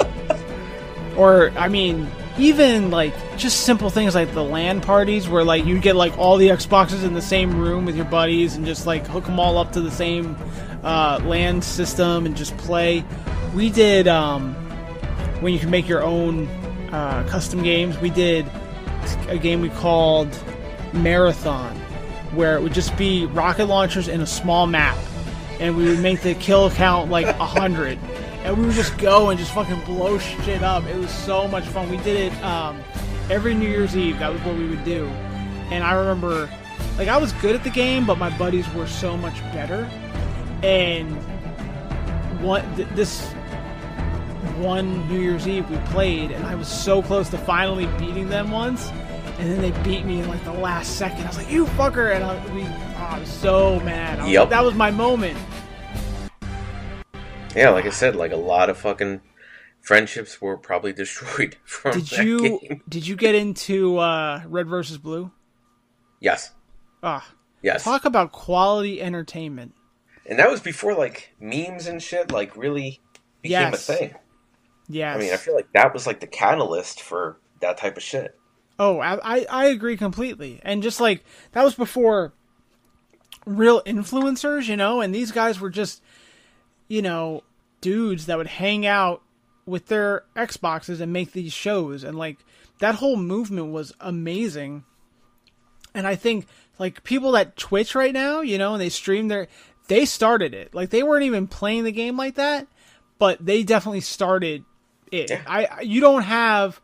[1.17, 5.81] or I mean, even like just simple things like the LAN parties where like you
[5.81, 9.07] get like all the Xboxes in the same room with your buddies and just like
[9.07, 10.37] hook them all up to the same
[10.85, 13.05] uh, LAN system and just play.
[13.55, 14.55] We did um,
[15.41, 16.47] when you can make your own
[16.93, 17.99] uh, custom games.
[17.99, 18.47] We did
[19.29, 20.29] a game we called
[20.93, 21.75] Marathon,
[22.35, 24.97] where it would just be rocket launchers in a small map,
[25.61, 27.99] and we would make the kill count like a hundred,
[28.45, 30.85] and we would just go and just fucking blow shit up.
[30.85, 31.91] It was so much fun.
[31.91, 32.83] We did it um,
[33.31, 34.19] every New Year's Eve.
[34.19, 35.07] That was what we would do,
[35.71, 36.49] and I remember,
[36.97, 39.89] like I was good at the game, but my buddies were so much better,
[40.65, 41.15] and
[42.43, 43.27] what th- this
[44.57, 48.51] one New Year's Eve we played, and I was so close to finally beating them
[48.51, 48.89] once,
[49.39, 51.25] and then they beat me in like the last second.
[51.25, 54.21] I was like, "You fucker!" and I, we, oh, I was so mad.
[54.21, 54.41] I was Yep.
[54.41, 55.39] like, that was my moment.
[57.55, 59.21] Yeah, like I said, like a lot of fucking
[59.81, 62.83] friendships were probably destroyed from Did that you game.
[62.89, 65.31] did you get into uh, Red versus Blue?
[66.21, 66.53] Yes.
[67.03, 67.27] Ah,
[67.63, 67.85] Yes.
[67.85, 69.75] talk about quality entertainment.
[70.27, 73.01] And that was before like memes and shit like really
[73.43, 73.89] became Yes.
[73.89, 74.15] a thing.
[74.89, 78.03] Yeah, I mean, I feel like that was like the catalyst for that type of
[78.03, 78.39] shit.
[78.79, 80.61] Oh, I, I I agree completely.
[80.63, 82.33] And just like that was before
[83.47, 86.03] real influencers, you know, and these guys were just,
[86.89, 87.43] you know,
[87.81, 89.23] dudes that would hang out
[89.67, 92.39] with their Xboxes and make these shows and like
[92.81, 94.85] that whole movement was amazing.
[95.95, 96.47] And I think
[96.79, 99.47] like people that Twitch right now, you know, and they stream their
[99.89, 100.75] they started it.
[100.75, 102.67] Like they weren't even playing the game like that,
[103.19, 104.65] but they definitely started
[105.11, 105.31] it.
[105.31, 105.43] Yeah.
[105.47, 106.81] I you don't have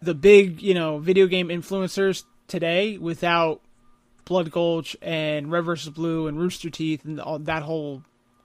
[0.00, 3.60] the big, you know, video game influencers today without
[4.24, 5.90] Blood Gulch and Red vs.
[5.90, 8.02] Blue and Rooster Teeth and all that whole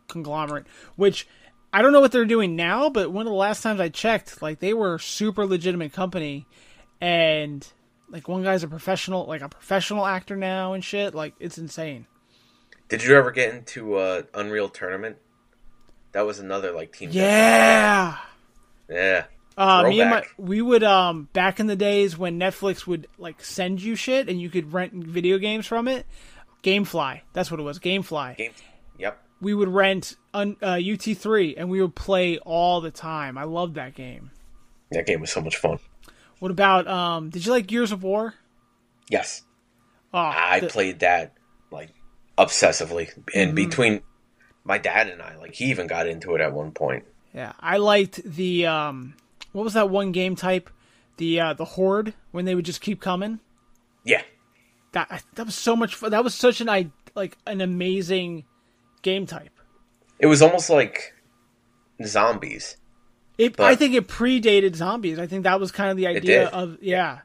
[0.08, 0.68] conglomerate.
[0.96, 1.28] Which
[1.74, 4.42] I don't know what they're doing now, but one of the last times I checked,
[4.42, 6.46] like they were a super legitimate company,
[7.00, 7.66] and
[8.10, 11.16] like one guy's a professional, like a professional actor now and shit.
[11.16, 12.08] Like it's insane.
[12.92, 15.16] Did you ever get into uh, Unreal Tournament?
[16.12, 17.10] That was another like team.
[17.14, 18.18] Yeah.
[18.90, 19.24] Yeah.
[19.58, 23.42] Uh, me and my we would um back in the days when Netflix would like
[23.44, 26.06] send you shit and you could rent video games from it.
[26.64, 27.80] GameFly, that's what it was.
[27.80, 28.36] GameFly.
[28.36, 28.52] Game.
[29.00, 29.22] Yep.
[29.40, 33.38] We would rent un, uh, UT3 and we would play all the time.
[33.38, 34.32] I loved that game.
[34.92, 35.80] That game was so much fun.
[36.40, 37.30] What about um?
[37.30, 38.34] Did you like Gears of War?
[39.10, 39.44] Yes.
[40.14, 41.34] Oh, I the- played that
[42.38, 43.56] obsessively, and Mhm.
[43.56, 44.02] between
[44.64, 47.06] my dad and I, like he even got into it at one point.
[47.34, 49.16] Yeah, I liked the um,
[49.54, 50.70] what was that one game type?
[51.18, 53.40] The uh, the horde when they would just keep coming.
[54.04, 54.22] Yeah,
[54.94, 56.12] That that was so much fun.
[56.12, 58.46] That was such an I like an amazing
[59.02, 59.52] game type.
[60.20, 61.14] it was almost like
[62.06, 62.78] zombies.
[63.38, 65.18] It, I think it predated zombies.
[65.18, 67.20] I think that was kind of the idea of yeah.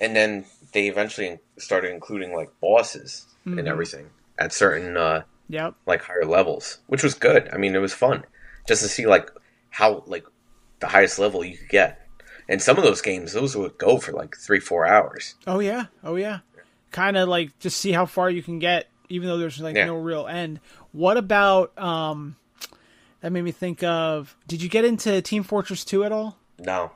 [0.00, 3.60] and then they eventually started including like bosses Mm-hmm.
[3.60, 5.74] and everything at certain uh Yep.
[5.86, 8.22] like higher levels which was good i mean it was fun
[8.66, 9.30] just to see like
[9.70, 10.24] how like
[10.80, 12.06] the highest level you could get
[12.50, 15.86] and some of those games those would go for like three four hours Oh yeah.
[16.04, 16.40] Oh yeah.
[16.90, 19.84] Kind of like just see how far you can get, even though there's like Yeah.
[19.86, 20.60] no real end.
[20.92, 22.36] What about um?
[23.20, 24.34] That made me think of.
[24.46, 26.38] Did you get into Team Fortress 2 at all?
[26.58, 26.92] no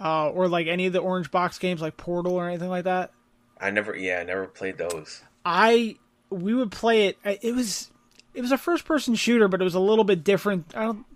[0.00, 3.12] Uh, or like any of the orange box games like Portal or anything like that?
[3.60, 5.96] i never yeah i never played those I
[6.34, 7.18] we would play it.
[7.24, 7.90] It was
[8.34, 10.72] it was a first person shooter, but it was a little bit different.
[10.76, 11.06] I don't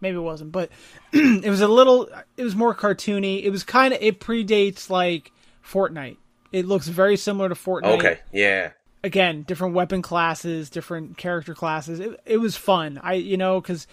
[0.00, 0.70] maybe it wasn't, but
[1.12, 2.08] it was a little.
[2.36, 3.44] It was more cartoony.
[3.44, 5.32] It was kind of it predates like
[5.64, 6.16] Fortnite.
[6.52, 7.98] It looks very similar to Fortnite.
[7.98, 8.70] okay yeah
[9.04, 12.00] Again, different weapon classes, different character classes.
[12.00, 12.98] It, it was fun.
[13.02, 13.86] I you know because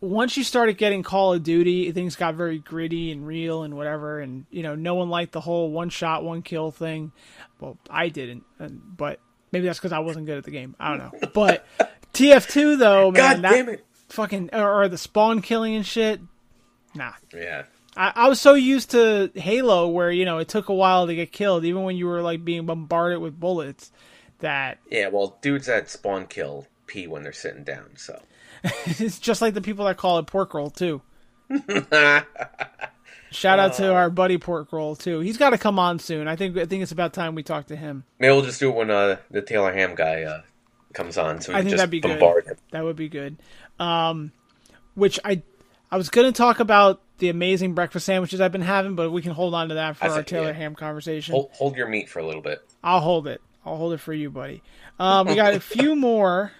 [0.00, 4.20] once you started getting Call of Duty, things got very gritty and real and whatever.
[4.20, 7.12] And you know, no one liked the whole one shot, one kill thing.
[7.60, 9.20] Well, I didn't, and, but
[9.54, 10.76] maybe that's because I wasn't good at the game.
[10.78, 11.28] I don't know.
[11.32, 11.64] But
[12.12, 16.20] TF2 though, man, god that damn it fucking or, or the spawn killing and shit.
[16.94, 17.64] Nah, yeah
[17.96, 21.14] I, I was so used to Halo where you know it took a while to
[21.14, 23.90] get killed, even when you were like being bombarded with bullets.
[24.40, 28.20] That yeah well dudes that spawn kill pee when they're sitting down so
[28.84, 31.00] it's just like the people that call it pork roll too.
[33.34, 35.20] Shout out to our buddy Pork Roll too.
[35.20, 36.28] He's got to come on soon.
[36.28, 38.04] I think I think it's about time we talk to him.
[38.18, 40.42] maybe we'll just do it when uh the taylor ham guy uh
[40.92, 42.20] comes on so we I can think just that'd be good.
[42.20, 43.36] him That would be good.
[43.78, 44.32] Um,
[44.94, 45.42] which I
[45.90, 49.22] I was going to talk about the amazing breakfast sandwiches I've been having, but we
[49.22, 50.52] can hold on to that for I our Taylor yeah.
[50.52, 51.32] Ham conversation.
[51.32, 53.40] hold, hold your meat for a little bit I'll hold it.
[53.64, 54.62] I'll hold it for you, buddy.
[54.98, 56.52] Um, we got a few more.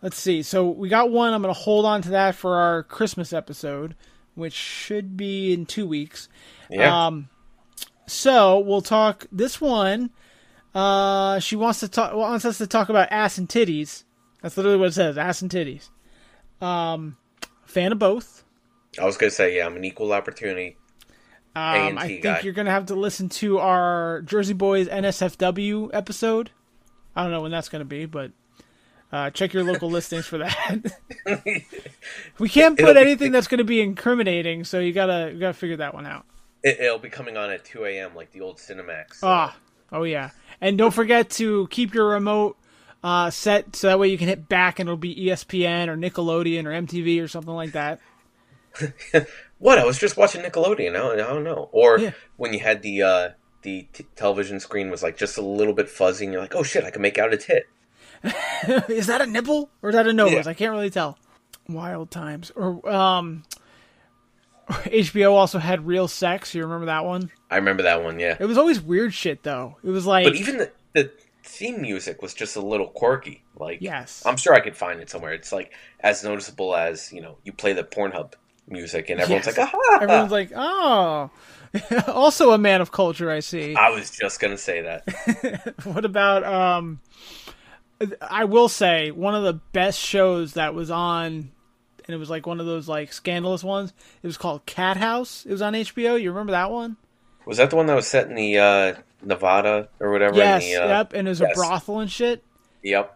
[0.00, 0.42] Let's see.
[0.42, 1.34] So we got one.
[1.34, 3.96] I'm going to hold on to that for our Christmas episode,
[4.38, 6.28] which should be in two weeks.
[6.70, 7.28] yeah Um,
[8.06, 10.10] so we'll talk this one.
[10.74, 14.04] Uh, she wants to talk wants us to talk about ass and titties.
[14.42, 15.90] That's literally what it says, ass and titties.
[16.60, 17.16] Um,
[17.64, 18.44] fan of both.
[19.00, 20.76] I was gonna say, yeah, I'm an equal opportunity.
[21.56, 22.40] Um, I think guy.
[22.42, 26.50] you're gonna have to listen to our Jersey Boys NSFW episode.
[27.16, 28.30] I don't know when that's gonna be, but
[29.12, 30.92] uh, check your local listings for that.
[32.38, 35.76] we can't put be- anything that's gonna be incriminating, so you gotta you gotta figure
[35.76, 36.24] that one out.
[36.62, 38.14] It, it'll be coming on at 2 a.m.
[38.14, 39.20] like the old Cinemax.
[39.22, 39.56] Ah,
[39.92, 40.30] oh yeah,
[40.60, 42.56] and don't forget to keep your remote
[43.02, 46.64] uh, set so that way you can hit back and it'll be ESPN or Nickelodeon
[46.66, 48.00] or MTV or something like that.
[49.58, 49.78] what?
[49.78, 50.90] I was just watching Nickelodeon.
[50.90, 51.68] I don't, I don't know.
[51.72, 52.10] Or Yeah.
[52.36, 53.28] when you had the uh,
[53.62, 56.62] the t- television screen was like just a little bit fuzzy, and you're like, oh
[56.62, 57.66] shit, I can make out a tit.
[58.88, 60.32] is that a nipple or is that a nose?
[60.32, 60.42] Yeah.
[60.46, 61.18] I can't really tell.
[61.68, 62.50] Wild times.
[62.54, 63.44] Or um,
[64.68, 66.54] HBO also had Real Sex.
[66.54, 67.30] You remember that one?
[67.50, 68.36] I remember that one, yeah.
[68.38, 69.76] It was always weird shit though.
[69.82, 71.10] It was like But even the, the
[71.44, 73.42] theme music was just a little quirky.
[73.56, 74.22] Like, Yes.
[74.26, 75.32] I'm sure I could find it somewhere.
[75.32, 78.34] It's like as noticeable as you know, you play the Pornhub
[78.70, 79.56] music, and everyone's Yes.
[79.56, 79.98] like, aha!
[80.02, 81.30] everyone's like, oh.
[82.08, 83.74] also a man of culture, I see.
[83.74, 85.74] I was just gonna say that.
[85.84, 87.00] What about um
[88.20, 91.50] I will say one of the best shows that was on
[92.08, 93.92] and it was like one of those like scandalous ones.
[94.22, 95.44] It was called Cathouse.
[95.44, 96.20] It was on HBO.
[96.20, 96.96] You remember that one?
[97.44, 100.32] Was that the one that was set in the uh, Nevada or whatever?
[100.32, 100.64] in yes.
[100.64, 101.12] the, uh, yep.
[101.12, 101.52] And it was yes.
[101.52, 102.42] a brothel and shit.
[102.82, 103.14] Yep.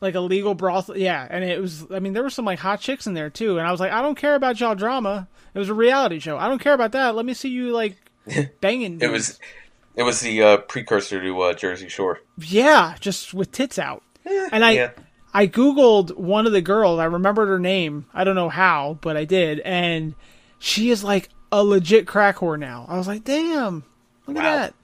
[0.00, 0.98] Like a legal brothel.
[0.98, 1.26] Yeah.
[1.28, 3.58] And it was I mean there were some like hot chicks in there too.
[3.58, 5.28] And I was like, I don't care about y'all drama.
[5.54, 6.36] It was a reality show.
[6.36, 7.14] I don't care about that.
[7.14, 7.96] Let me see you like
[8.60, 9.00] banging.
[9.00, 9.38] It was
[9.94, 12.20] it was the uh, precursor to uh, Jersey Shore.
[12.38, 14.02] Yeah, just with tits out.
[14.26, 14.90] Eh, and I yeah.
[15.32, 16.98] I googled one of the girls.
[16.98, 18.06] I remembered her name.
[18.14, 20.14] I don't know how, but I did, and
[20.58, 22.86] she is like a legit crack whore now.
[22.88, 23.84] I was like, damn,
[24.26, 24.42] look Wow.
[24.42, 24.74] at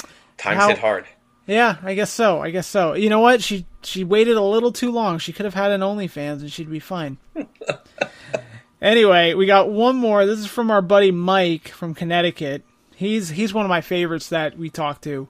[0.00, 0.08] that.
[0.38, 1.06] Times How- hit hard.
[1.46, 2.42] Yeah, I guess so.
[2.42, 2.92] I guess so.
[2.92, 3.42] You know what?
[3.42, 5.18] She she waited a little too long.
[5.18, 7.16] She could have had an OnlyFans and she'd be fine.
[8.82, 10.26] anyway, we got one more.
[10.26, 12.64] This is from our buddy Mike from Connecticut.
[12.94, 15.28] He's he's one of my favorites that we talked to.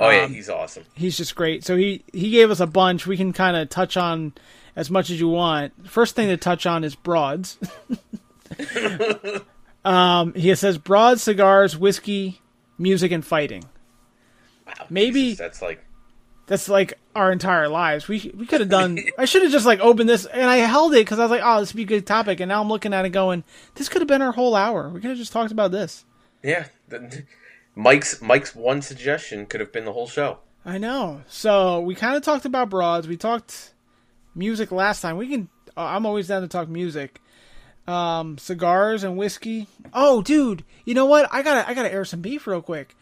[0.00, 0.84] Oh yeah, Um, he's awesome.
[0.94, 1.64] he's just great.
[1.64, 3.06] So he he gave us a bunch.
[3.06, 4.32] We can kind of touch on
[4.76, 5.88] as much as you want.
[5.88, 7.58] First thing to touch on is broads.
[9.84, 12.40] um, he says broads, cigars, whiskey,
[12.78, 13.64] music, and fighting.
[14.66, 15.84] Wow, maybe- Jesus, that's like
[16.46, 18.08] That's like our entire lives.
[18.08, 18.98] We we could have done.
[19.18, 21.42] I should have just like opened this and I held it because I was like,
[21.44, 22.40] oh, this would be a good topic.
[22.40, 23.44] And now I'm looking at it going,
[23.76, 24.88] this could have been our whole hour.
[24.88, 26.04] We could have just talked about this.
[26.42, 26.66] Yeah,
[27.74, 30.38] Mike's Mike's one suggestion could have been the whole show.
[30.64, 31.22] I know.
[31.28, 33.06] So we kind of talked about broads.
[33.06, 33.74] We talked
[34.34, 35.16] music last time.
[35.16, 35.48] We can.
[35.76, 37.20] Uh, I'm always down to talk music.
[37.86, 39.66] Um, cigars and whiskey.
[39.92, 41.28] Oh, dude, you know what?
[41.32, 42.96] I gotta I gotta air some beef real quick.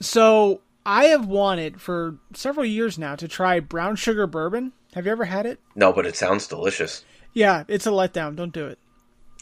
[0.00, 4.72] So I have wanted for several years now to try brown sugar bourbon.
[4.94, 5.60] Have you ever had it?
[5.74, 7.04] No, but it sounds delicious.
[7.32, 8.34] Yeah, it's a letdown.
[8.34, 8.78] Don't do it.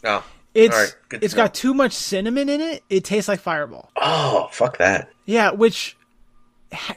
[0.05, 0.25] Oh,
[0.55, 2.85] It's right, it's got too much cinnamon in it.
[2.89, 3.91] It tastes like Fireball.
[3.97, 5.11] oh, fuck that.
[5.25, 5.97] Yeah, which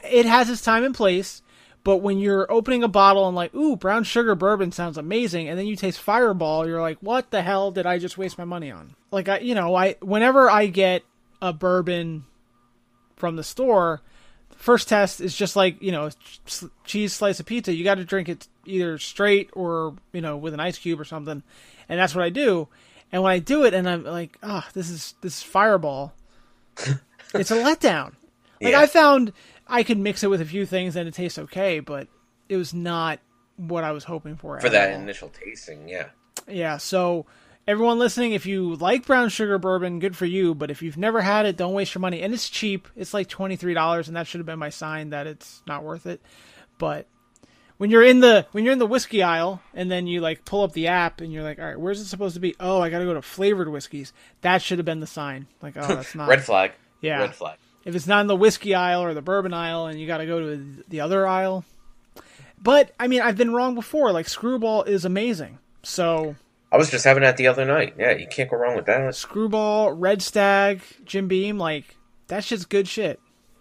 [0.04, 1.42] it has its time and place.
[1.84, 5.58] But when you're opening a bottle and like, ooh, brown sugar bourbon sounds amazing, and
[5.58, 8.70] then you taste Fireball, you're like, what the hell did I just waste my money
[8.70, 8.94] on?
[9.10, 11.02] Like I, you know, I whenever I get
[11.40, 12.26] a bourbon
[13.16, 14.02] from the store,
[14.50, 16.10] first test is just like you know,
[16.46, 17.72] ch- cheese slice of pizza.
[17.72, 21.04] You got to drink it either straight or you know with an ice cube or
[21.04, 21.42] something,
[21.88, 22.68] and that's what I do.
[23.12, 26.12] And when I do it, and I'm like, oh, this is this is Fireball.
[27.34, 28.12] it's a letdown.
[28.60, 28.80] Like Yeah.
[28.80, 29.32] I found
[29.66, 32.08] I could mix it with a few things and it tastes okay, but
[32.48, 33.18] it was not
[33.56, 34.60] what I was hoping for.
[34.60, 35.00] For at that all.
[35.00, 36.08] initial tasting, yeah.
[36.46, 37.26] Yeah, so
[37.66, 40.54] everyone listening, if you like brown sugar bourbon, good for you.
[40.54, 42.22] But if you've never had it, don't waste your money.
[42.22, 42.88] And it's cheap.
[42.96, 45.84] It's like twenty three dollars, and that should have been my sign that it's not
[45.84, 46.22] worth it.
[46.78, 47.06] But
[47.78, 50.62] when you're in the when you're in the whiskey aisle and then you like pull
[50.62, 52.54] up the app and you're like, all right, where's it supposed to be?
[52.60, 54.12] Oh, I got to go to flavored whiskeys.
[54.42, 55.46] That should have been the sign.
[55.62, 56.72] Like, oh, that's not Red flag.
[57.00, 57.20] Yeah.
[57.20, 57.58] Red flag.
[57.84, 60.26] if it's not in the whiskey aisle or the bourbon aisle and you got to
[60.26, 61.64] go to the other aisle.
[62.60, 64.12] But I mean, I've been wrong before.
[64.12, 65.58] Like Screwball is amazing.
[65.84, 66.34] So
[66.72, 67.94] I was just having that the other night.
[67.96, 69.14] Yeah, you can't go wrong with that.
[69.14, 73.20] Screwball, Red Stag, Jim Beam, like that shit's good shit.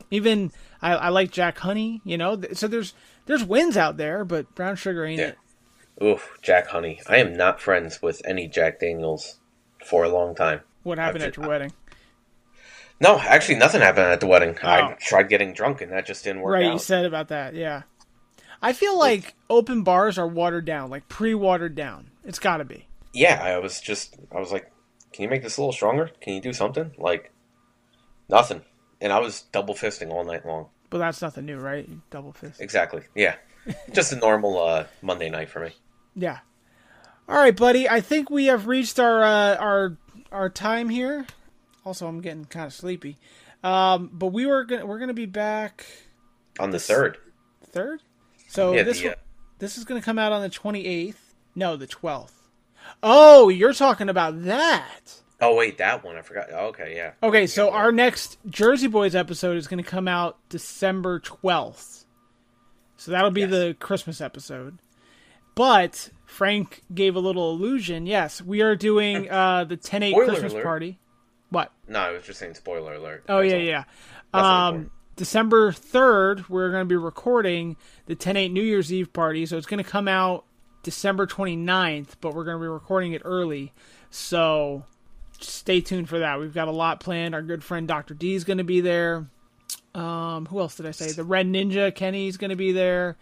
[0.09, 0.51] Even
[0.81, 2.41] I, I like Jack Honey, you know.
[2.53, 2.93] So there's
[3.27, 5.27] there's wins out there, but brown sugar ain't Yeah.
[5.27, 5.37] it.
[6.03, 7.01] Oof, Jack Honey.
[7.07, 9.39] I am not friends with any Jack Daniels
[9.85, 10.61] for a long time.
[10.83, 11.73] What happened I've at your wedding?
[12.99, 14.57] No, actually, nothing happened at the wedding.
[14.63, 14.67] Oh.
[14.67, 17.53] I tried getting drunk, and that just didn't work Right, you said about that.
[17.53, 17.83] Yeah,
[18.61, 22.11] I feel like open bars are watered down, like pre-watered down.
[22.23, 22.87] It's got to be.
[23.13, 24.71] yeah, I was just, I was like,
[25.13, 26.11] can you make this a little stronger?
[26.21, 26.91] Can you do something?
[26.97, 27.31] Like,
[28.29, 28.61] nothing.
[29.01, 30.67] And I was double fisting all night long.
[30.89, 31.87] But that's nothing new, right?
[32.09, 32.61] Double fist.
[32.61, 33.01] Exactly.
[33.15, 33.35] Yeah.
[33.93, 35.71] just a normal uh, Monday night for me.
[36.15, 36.39] Yeah.
[37.27, 37.89] All right, buddy.
[37.89, 39.97] I think we have reached our uh, our
[40.31, 41.25] our time here.
[41.85, 43.17] Also, I'm getting kind of sleepy.
[43.63, 45.85] Um, but we were gonna we're gonna be back
[46.59, 47.17] On the third.
[47.65, 48.01] third.
[48.47, 49.15] So Yeah, this the, uh,
[49.59, 51.15] this is gonna come out on the 28th.
[51.55, 52.31] No, the 12th.
[53.03, 55.21] Oh, you're talking about that.
[55.39, 56.17] Oh, wait, that one.
[56.17, 56.47] I forgot.
[56.51, 57.11] Oh, okay, yeah.
[57.21, 62.05] Okay, so our next Jersey Boys episode is going to come out December 12th.
[62.97, 63.51] So that'll be Yes.
[63.51, 64.79] the Christmas episode.
[65.53, 68.05] But Frank gave a little illusion.
[68.07, 70.63] Yes, we are doing uh, the 10 8 Christmas alert.
[70.63, 70.99] party.
[71.49, 71.71] What?
[71.87, 73.23] No, I was just saying spoiler alert.
[73.29, 73.83] Oh, That's yeah,
[74.33, 74.41] all.
[74.41, 74.67] yeah.
[74.67, 74.91] Um.
[75.15, 77.75] December 3rd, we're going to be recording
[78.05, 79.47] the 10 8 New Year's Eve party.
[79.47, 80.45] So it's going to come out
[80.83, 83.73] December 29th, but we're going to be recording it early.
[84.11, 84.83] So
[85.43, 86.39] stay tuned for that.
[86.39, 87.35] We've got a lot planned.
[87.35, 88.13] Our good friend Dr.
[88.13, 89.27] D is going to be there.
[89.93, 91.11] Um, who else did I say?
[91.11, 93.17] The Red Ninja Kenny's going to be there.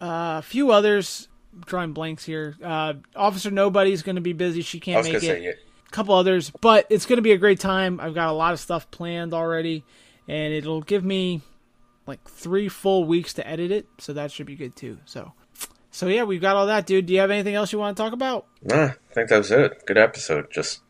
[0.00, 1.28] Uh, a few others.
[1.64, 2.54] Drawing blanks here.
[2.62, 4.60] Uh, Officer Nobody's going to be busy.
[4.60, 5.50] She can't make it yeah.
[5.50, 7.98] a couple others, but it's going to be a great time.
[7.98, 9.82] I've got a lot of stuff planned already,
[10.28, 11.40] and it'll give me
[12.06, 14.98] like three full weeks to edit it, so that should be good too.
[15.06, 15.32] So,
[15.90, 17.06] so yeah, we've got all that, dude.
[17.06, 18.46] Do you have anything else you want to talk about?
[18.62, 19.86] Nah, I think that was it.
[19.86, 20.50] Good episode.
[20.52, 20.82] Just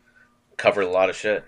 [0.57, 1.45] covered a lot of shit.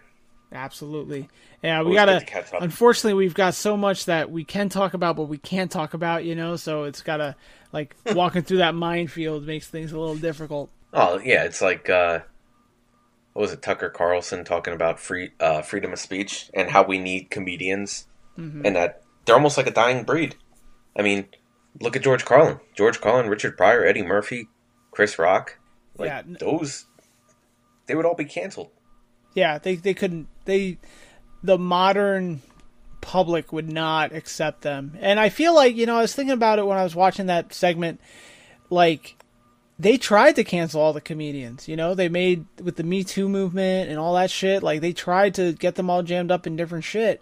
[0.51, 1.29] Absolutely.
[1.61, 2.19] Yeah, we Always gotta.
[2.21, 2.61] to catch up.
[2.61, 6.25] Unfortunately, we've got so much that we can talk about, but we can't talk about.
[6.25, 7.35] You know, so it's gotta
[7.71, 10.69] like walking through that minefield makes things a little difficult.
[10.93, 12.19] Oh, yeah, it's like, uh,
[13.33, 16.97] what was it, Tucker Carlson talking about free uh, freedom of speech and how we
[16.99, 18.05] need comedians
[18.37, 18.65] Mm-hmm.
[18.65, 20.33] and that they're almost like a dying breed.
[20.97, 21.27] I mean,
[21.81, 22.57] look at George Carlin.
[22.73, 24.47] George Carlin, Richard Pryor, Eddie Murphy,
[24.91, 25.57] Chris Rock.
[25.97, 26.85] Like, Yeah, those,
[27.85, 28.69] they would all be canceled.
[29.33, 30.77] Yeah, they they couldn't they
[31.43, 32.41] the modern
[33.01, 34.97] public would not accept them.
[34.99, 37.27] And I feel like, you know, I was thinking about it when I was watching
[37.27, 37.99] that segment
[38.69, 39.15] like
[39.77, 41.95] they tried to cancel all the comedians, you know?
[41.95, 45.53] They made with the Me Too movement and all that shit, like they tried to
[45.53, 47.21] get them all jammed up in different shit.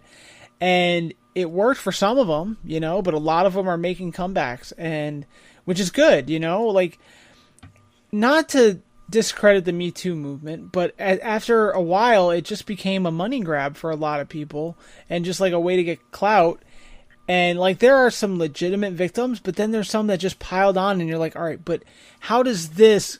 [0.60, 3.78] And it worked for some of them, you know, but a lot of them are
[3.78, 5.24] making comebacks and
[5.64, 6.64] which is good, you know?
[6.66, 6.98] Like
[8.10, 8.80] not to
[9.10, 13.40] discredit the Me Too movement, but a- after a while, it just became a money
[13.40, 14.76] grab for a lot of people
[15.08, 16.62] and just like a way to get clout.
[17.26, 21.00] And like there are some legitimate victims, but then there's some that just piled on
[21.00, 21.82] and you're like, "All right, but
[22.20, 23.18] how does this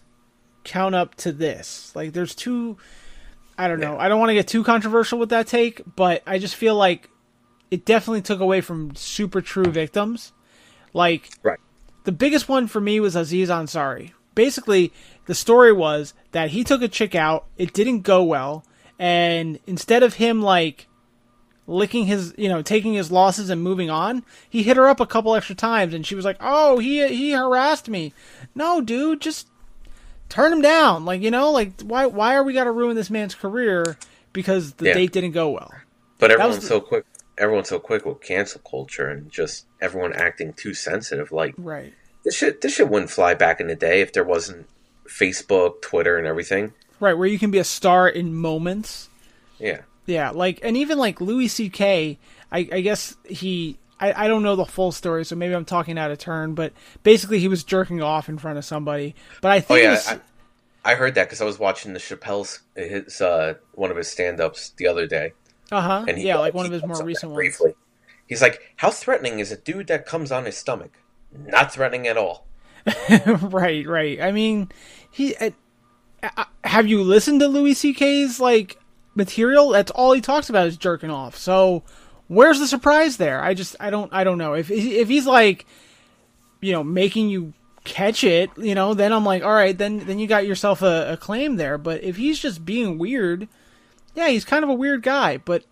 [0.64, 2.76] count up to this?" Like there's two
[3.61, 3.95] I don't know.
[3.95, 4.03] Yeah.
[4.05, 7.11] I don't want to get too controversial with that take, but I just feel like
[7.72, 10.32] it definitely took away from super true victims.
[10.95, 11.59] Like Right.
[12.05, 14.12] the biggest one for me was Aziz Ansari.
[14.36, 14.93] Basically,
[15.29, 18.64] the story was that he took a chick out, it didn't go well,
[18.99, 20.89] and instead of him like
[21.66, 25.07] licking his, you know, taking his losses and moving on, he hit her up a
[25.07, 28.12] couple extra times and she was like, "Oh, he he harassed me."
[28.55, 29.49] No, dude, just
[30.29, 31.05] turn him down.
[31.05, 33.97] Like, you know, like why why are we got to ruin this man's career
[34.33, 34.95] because the Yeah.
[34.95, 35.72] date didn't go well?
[36.18, 37.05] But everyone's the- so quick.
[37.37, 41.31] Everyone's so quick with cancel culture and just everyone acting too sensitive.
[41.31, 41.93] Like Right.
[42.24, 44.66] this shit, this shit wouldn't fly back in the day if there wasn't
[45.09, 46.73] Facebook, Twitter, and everything.
[47.01, 49.09] Right, where you can be a star in moments.
[49.59, 52.19] Yeah, Yeah, like and even like Louis C.K.
[52.51, 55.99] I, I guess he I, I don't know the full story, so maybe I'm talking
[55.99, 59.15] out of turn, but basically he was jerking off in front of somebody.
[59.41, 60.21] But I Oh think it yeah, was, I,
[60.85, 64.71] I heard that because I was watching the Chappelle's his uh, one of his stand-ups
[64.71, 65.33] the other day,
[65.73, 67.37] uh huh, and he, yeah, like one of his more recent ones.
[67.37, 67.75] briefly.
[68.27, 70.93] He's like, "How threatening is a dude that comes on his stomach?
[71.33, 72.47] Not threatening at all."
[73.41, 74.21] right, right.
[74.21, 74.71] I mean,
[75.11, 75.35] he.
[75.37, 75.51] Uh,
[76.23, 78.79] uh, have you listened to Louis C.K.'s like
[79.15, 79.71] material?
[79.71, 81.37] That's all he talks about is jerking off.
[81.37, 81.83] So
[82.29, 83.43] where's the surprise there?
[83.43, 85.67] I just I don't I don't know if if he's like,
[86.61, 87.53] you know, making you
[87.85, 91.13] catch it, you know, then I'm like, all right, then then you got yourself a,
[91.13, 91.79] a claim there.
[91.79, 93.49] But if he's just being weird,
[94.15, 95.39] yeah, he's kind of a weird guy.
[95.39, 95.65] But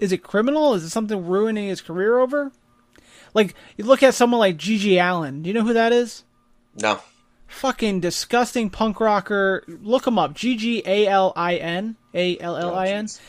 [0.00, 0.74] is it criminal?
[0.74, 2.52] Is it something ruining his career over?
[3.34, 5.42] Like you look at someone like GG Allin.
[5.42, 6.24] Do you know who that is?
[6.80, 7.00] No,
[7.48, 9.64] fucking disgusting punk rocker.
[9.66, 10.34] Look him up.
[10.34, 13.06] G G A L I N A L L I N.
[13.10, 13.20] Oh,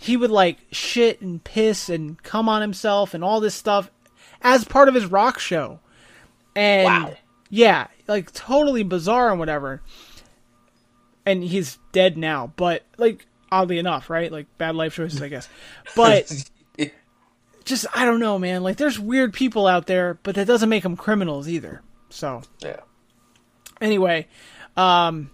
[0.00, 3.90] he would like shit and piss and come on himself and all this stuff
[4.42, 5.80] as part of his rock show.
[6.54, 7.14] And Wow.
[7.50, 9.80] yeah, like totally bizarre and whatever.
[11.26, 14.30] And he's dead now, but like oddly enough, right?
[14.30, 15.48] Like bad life choices, I guess.
[15.96, 16.32] But
[17.64, 18.62] just I don't know, man.
[18.62, 21.82] Like there's weird people out there, but that doesn't make them criminals either.
[22.08, 22.80] So yeah,
[23.80, 24.26] anyway,
[24.76, 25.30] um,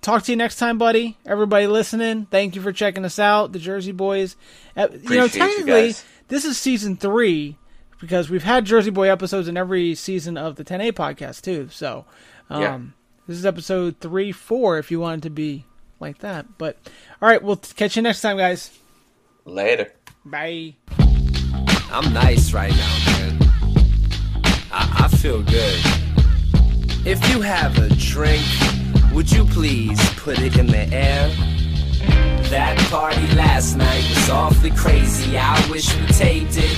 [0.00, 1.16] talk to you next time, buddy.
[1.26, 4.36] Everybody listening, thank you for checking us out, the Jersey Boys.
[4.76, 6.04] Uh, you know, Appreciate you technically, guys.
[6.28, 7.56] this is season three
[8.00, 11.68] because we've had Jersey Boy episodes in every season of the 10A podcast too.
[11.70, 12.04] So,
[12.50, 12.78] um, Yeah.
[13.28, 15.64] this is episode three, four, if you want it to be
[16.00, 16.58] like that.
[16.58, 16.76] But
[17.20, 18.76] all right, we'll catch you next time, guys.
[19.44, 19.92] later.
[20.24, 20.74] Bye.
[21.90, 23.38] I'm nice right now, man.
[24.72, 26.01] I, I feel good.
[27.04, 28.46] If you have a drink,
[29.12, 31.28] would you please put it in the air?
[32.48, 35.36] That party last night was awfully crazy.
[35.36, 36.76] I wish we taped it.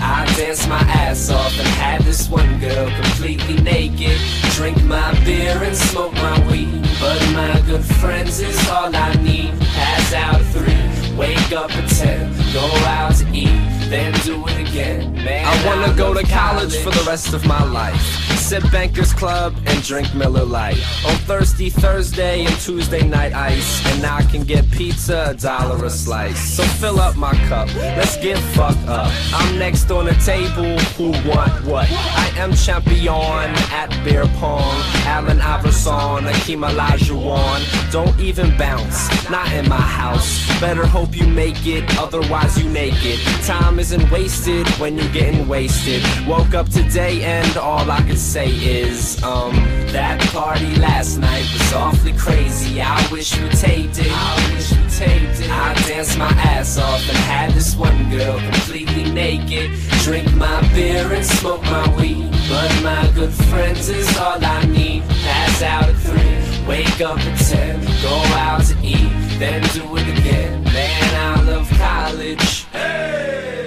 [0.00, 4.18] I danced my ass off and had this one girl completely naked.
[4.52, 6.80] Drink my beer and smoke my weed.
[6.98, 9.52] But my good friends is all I need.
[9.60, 13.60] Pass out at three, wake up at ten, go out to eat,
[13.90, 15.14] then do it again.
[15.14, 18.26] Man, I wanna go to college for the rest of my life.
[18.36, 20.78] Sip Bankers Club and drink Miller Lite.
[21.04, 23.84] On Thirsty Thursday and Tuesday night ice.
[23.92, 26.38] And I can get pizza, a dollar a slice.
[26.38, 29.12] So fill up my cup, let's get fucked up.
[29.32, 31.88] I'm next on the table, who want what?
[31.90, 34.62] I am champion at beer pong.
[35.06, 37.90] Allen Iverson, Akeem Olajuwon.
[37.90, 40.46] Don't even bounce, not in my house.
[40.60, 43.18] Better hope you make it, otherwise you naked.
[43.44, 46.02] Time isn't wasted when you're getting wasted.
[46.26, 49.54] Woke up today and all I can say is, um,
[49.92, 52.80] that party last night was awfully crazy.
[52.80, 54.10] I wish we taped it.
[54.10, 55.50] I wish taped it.
[55.50, 59.70] I danced my ass off and had this one girl completely naked.
[60.04, 62.30] Drink my beer and smoke my weed.
[62.48, 65.02] But my good friends is all I need.
[65.24, 70.08] Pass out at three, wake up at ten, go out to eat, then do it
[70.18, 70.64] again.
[70.64, 72.66] Man, I love college.
[72.72, 73.65] I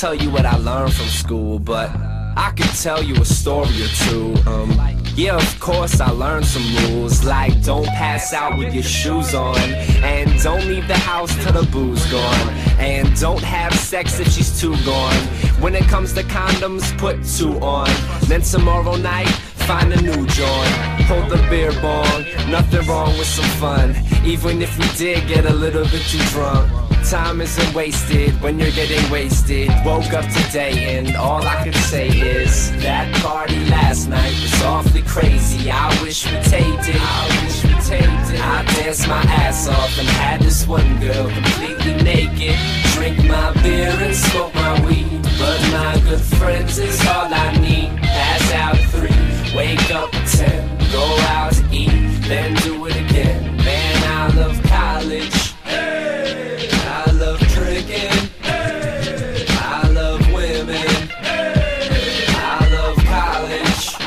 [0.00, 1.90] tell you what I learned from school, but
[2.34, 4.34] I could tell you a story or two.
[4.46, 4.70] Um,
[5.14, 9.58] yeah, of course I learned some rules, like don't pass out with your shoes on,
[9.58, 12.48] and don't leave the house till the booze gone,
[12.78, 15.14] and don't have sex if she's too gone.
[15.60, 17.90] When it comes to condoms, put two on.
[18.22, 19.28] Then tomorrow night,
[19.70, 20.74] find a new joint.
[21.08, 23.94] Hold the beer bong, nothing wrong with some fun.
[24.24, 26.66] Even if we did get a little bit too drunk.
[27.08, 29.68] Time isn't wasted when you're getting wasted.
[29.84, 35.02] Woke up today and all I can say is that party last night was awfully
[35.02, 35.70] crazy.
[35.70, 37.00] I wish we taped it.
[37.00, 38.40] I wish we taped it.
[38.40, 42.56] I danced my ass off and had this one girl completely naked.
[42.94, 45.22] Drink my beer and smoke my weed.
[45.38, 47.90] But my good friends is all I need.
[48.02, 49.19] Pass out three,
[49.54, 51.88] wake up at ten, go out to eat,
[52.28, 53.56] then do it again.
[53.56, 55.52] Man, I love college.
[55.64, 56.68] Hey.
[56.72, 58.30] I love drinking.
[58.42, 60.88] I love women.
[61.22, 62.24] Hey.
[62.28, 63.98] I love college.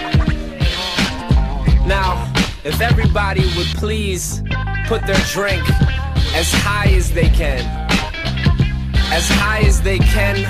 [1.87, 2.31] Now,
[2.63, 4.41] if everybody would please
[4.87, 5.63] put their drink
[6.35, 7.59] as high as they can,
[9.11, 10.45] as high as they can,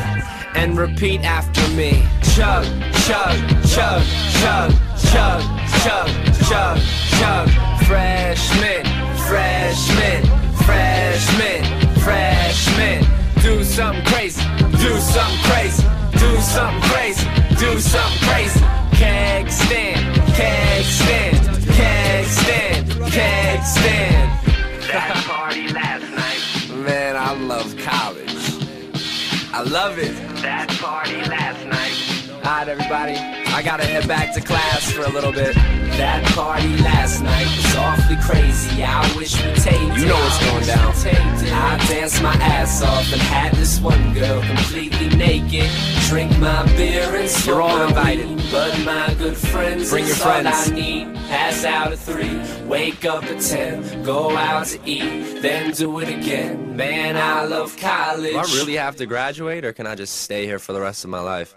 [0.55, 2.07] and repeat after me.
[2.35, 2.65] Chug,
[3.05, 3.37] chug,
[3.67, 4.03] chug,
[4.41, 4.71] chug,
[5.11, 5.41] chug,
[5.83, 6.09] chug,
[6.47, 6.77] chug,
[7.19, 7.49] chug.
[7.87, 8.87] Fresh mint,
[9.27, 10.25] fresh mint,
[10.65, 11.65] fresh mint,
[11.99, 13.07] fresh mint.
[13.41, 14.41] Do something crazy,
[14.79, 15.83] do something crazy,
[16.17, 17.27] do something crazy,
[17.57, 18.59] do something crazy.
[18.95, 24.29] Keg stand, keg stand, keg stand, keg stand.
[24.87, 26.85] That party last night.
[26.85, 28.29] Man, I love college.
[29.53, 30.15] I love it.
[30.41, 31.82] That party last night.
[32.45, 33.15] Alright, everybody.
[33.15, 35.55] I gotta head back to class for a little bit.
[35.95, 38.83] That party last night was awfully crazy.
[38.83, 40.91] I wish we'd taped You know what's going down.
[40.91, 45.69] I danced my ass off and had this one girl completely naked.
[46.09, 48.27] Drink my beer and smoke You're all invited.
[48.27, 48.43] weed.
[48.51, 50.47] But my good friends Bring your friends.
[50.69, 51.15] I need.
[51.29, 56.09] Pass out at three, wake up at ten, go out to eat, then do it
[56.09, 56.75] again.
[56.75, 58.33] Man, I love college.
[58.33, 61.03] Do I really have to graduate, or can I just stay here for the rest
[61.05, 61.55] of my life?